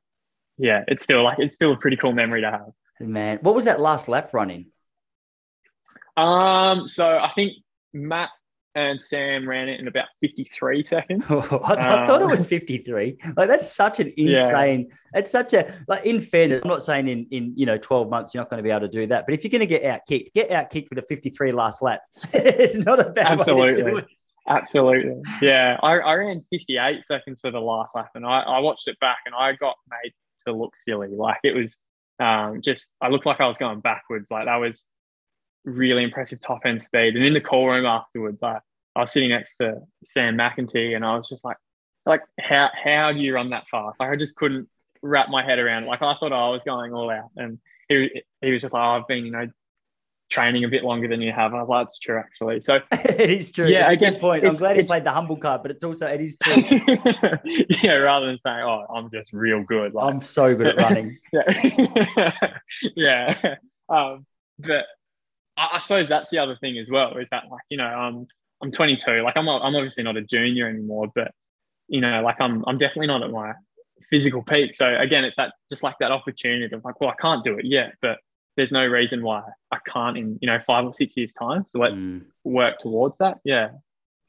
[0.58, 2.70] yeah, it's still like it's still a pretty cool memory to have.
[3.00, 4.66] Man, what was that last lap running?
[6.16, 7.54] Um, so I think
[7.92, 8.30] Matt
[8.74, 11.24] and Sam ran it in about 53 seconds.
[11.28, 13.16] I, I thought it was um, 53.
[13.36, 15.20] Like that's such an insane, yeah.
[15.20, 18.34] it's such a like in fairness, I'm not saying in in you know 12 months
[18.34, 19.84] you're not going to be able to do that, but if you're going to get
[19.84, 22.00] out kicked, get out kicked with a 53 last lap.
[22.32, 24.04] it's not a bad Absolutely.
[24.48, 25.22] Absolutely.
[25.40, 25.78] Yeah.
[25.82, 29.18] I, I ran 58 seconds for the last lap and I, I watched it back
[29.26, 30.12] and I got made
[30.46, 31.08] to look silly.
[31.08, 31.78] Like it was
[32.20, 34.30] um, just, I looked like I was going backwards.
[34.30, 34.84] Like that was
[35.64, 37.16] really impressive top end speed.
[37.16, 38.60] And in the call room afterwards, I,
[38.96, 41.56] I was sitting next to Sam McEntee and I was just like,
[42.06, 43.98] like how how do you run that fast?
[43.98, 44.68] Like I just couldn't
[45.02, 45.84] wrap my head around.
[45.84, 45.88] It.
[45.88, 47.58] Like I thought I was going all out, and
[47.88, 49.48] he he was just like, oh, I've been you know
[50.30, 51.54] training a bit longer than you have.
[51.54, 52.60] I was like, it's true actually.
[52.60, 53.68] So it is true.
[53.68, 54.44] Yeah, it's again, point.
[54.44, 56.62] I'm glad he played the humble card, but it's also it is true.
[57.82, 59.94] yeah, rather than saying, oh, I'm just real good.
[59.94, 61.18] Like, I'm so good at running.
[61.32, 62.32] yeah,
[62.96, 63.54] yeah.
[63.88, 64.26] Um,
[64.58, 64.86] but
[65.56, 68.26] I, I suppose that's the other thing as well is that like you know um
[68.62, 69.22] I'm 22.
[69.22, 71.32] Like I'm I'm obviously not a junior anymore, but
[71.88, 73.52] you know like I'm I'm definitely not at my
[74.10, 74.74] physical peak.
[74.74, 77.66] So again, it's that just like that opportunity of like, well, I can't do it
[77.66, 78.18] yet, but
[78.56, 81.64] there's no reason why I can't in you know five or six years time.
[81.68, 82.24] So let's mm.
[82.44, 83.38] work towards that.
[83.44, 83.70] Yeah.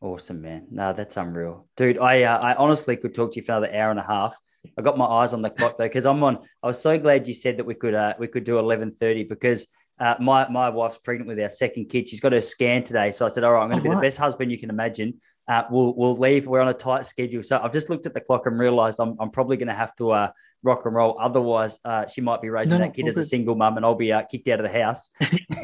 [0.02, 0.68] Awesome, man.
[0.70, 1.98] No, that's unreal, dude.
[1.98, 4.38] I uh, I honestly could talk to you for another hour and a half.
[4.78, 6.40] I got my eyes on the clock though, because I'm on.
[6.62, 9.68] I was so glad you said that we could uh, we could do 11:30 because
[10.00, 12.10] uh, my my wife's pregnant with our second kid.
[12.10, 13.90] She's got her scan today, so I said, "All right, I'm going to oh, be
[13.90, 14.02] right.
[14.02, 16.48] the best husband you can imagine." Uh, we'll we'll leave.
[16.48, 19.16] We're on a tight schedule, so I've just looked at the clock and realised I'm
[19.20, 20.32] I'm probably going to have to uh,
[20.64, 21.18] rock and roll.
[21.20, 23.96] Otherwise, uh, she might be raising no, that kid as a single mum, and I'll
[23.96, 25.12] be uh, kicked out of the house.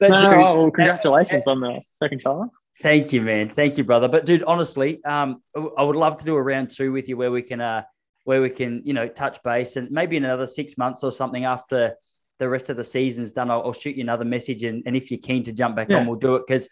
[0.00, 2.50] no, well, congratulations on the second child.
[2.80, 3.48] Thank you, man.
[3.48, 4.06] Thank you, brother.
[4.06, 7.32] But dude, honestly, um, I would love to do a round two with you where
[7.32, 7.82] we can, uh,
[8.22, 11.44] where we can, you know, touch base and maybe in another six months or something
[11.44, 11.94] after
[12.38, 14.62] the rest of the season's done, I'll, I'll shoot you another message.
[14.64, 15.98] And, and if you're keen to jump back yeah.
[15.98, 16.44] on, we'll do it.
[16.46, 16.68] Because,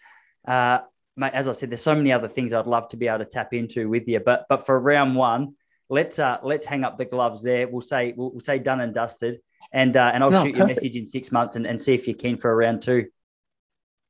[0.47, 0.79] uh,
[1.17, 3.25] mate, as I said, there's so many other things I'd love to be able to
[3.25, 4.21] tap into with you.
[4.21, 5.55] But but for round one,
[5.89, 7.69] let's uh, let's hang up the gloves there.
[7.69, 9.41] We'll say we'll, we'll say done and dusted.
[9.73, 10.59] And uh, and I'll no, shoot perfect.
[10.59, 12.83] you a message in six months and, and see if you're keen for a round
[12.83, 13.07] two.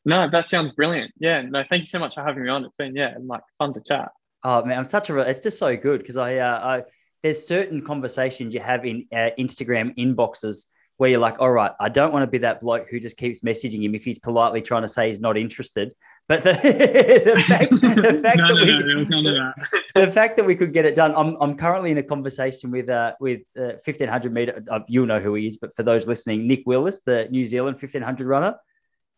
[0.04, 1.12] No, that sounds brilliant.
[1.18, 2.64] Yeah, no, thank you so much for having me on.
[2.64, 4.12] It's been yeah, like fun to chat.
[4.44, 5.18] Oh man, I'm such a.
[5.20, 6.82] It's just so good because I, uh, I
[7.22, 10.66] there's certain conversations you have in uh, Instagram inboxes
[10.98, 13.42] where you're like, all right, I don't want to be that bloke who just keeps
[13.42, 15.94] messaging him if he's politely trying to say he's not interested.
[16.26, 16.52] But the,
[17.34, 19.52] the fact, the fact no, that we, no,
[20.06, 22.88] the fact that we could get it done, I'm, I'm currently in a conversation with
[22.88, 24.64] uh, with uh, 1500 meter.
[24.70, 27.74] Uh, you'll know who he is, but for those listening, Nick Willis, the New Zealand
[27.74, 28.56] 1500 runner,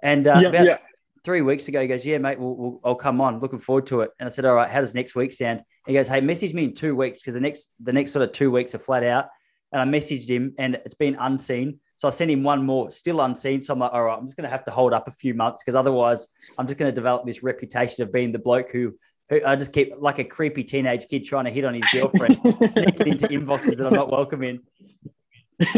[0.03, 0.79] and uh, yeah, about yeah.
[1.24, 3.39] three weeks ago, he goes, "Yeah, mate, we'll, we'll, I'll come on.
[3.39, 5.93] Looking forward to it." And I said, "All right, how does next week sound?" He
[5.93, 8.51] goes, "Hey, message me in two weeks because the next the next sort of two
[8.51, 9.29] weeks are flat out."
[9.73, 11.81] And I messaged him, and it's been unseen.
[11.99, 13.61] So I sent him one more, still unseen.
[13.61, 15.35] So I'm like, all right, I'm just going to have to hold up a few
[15.35, 18.95] months because otherwise I'm just going to develop this reputation of being the bloke who,
[19.29, 22.37] who I just keep like a creepy teenage kid trying to hit on his girlfriend,
[22.71, 24.61] sneaking into inboxes that I'm not welcome in.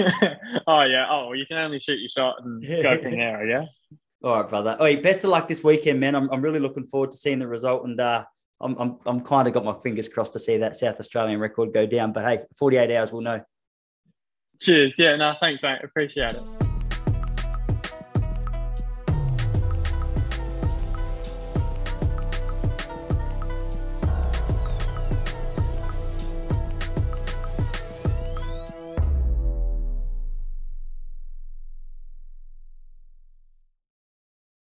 [0.67, 1.07] oh yeah.
[1.09, 3.79] Oh, you can only shoot your shot and go from there, I guess.
[4.23, 4.77] All right, brother.
[4.79, 6.15] Oh, best of luck this weekend, man.
[6.15, 8.25] I'm, I'm really looking forward to seeing the result, and uh,
[8.61, 11.73] I'm I'm, I'm kind of got my fingers crossed to see that South Australian record
[11.73, 12.13] go down.
[12.13, 13.43] But hey, 48 hours, we'll know.
[14.61, 14.95] Cheers.
[14.99, 15.79] Yeah, no, thanks, mate.
[15.83, 16.70] Appreciate it.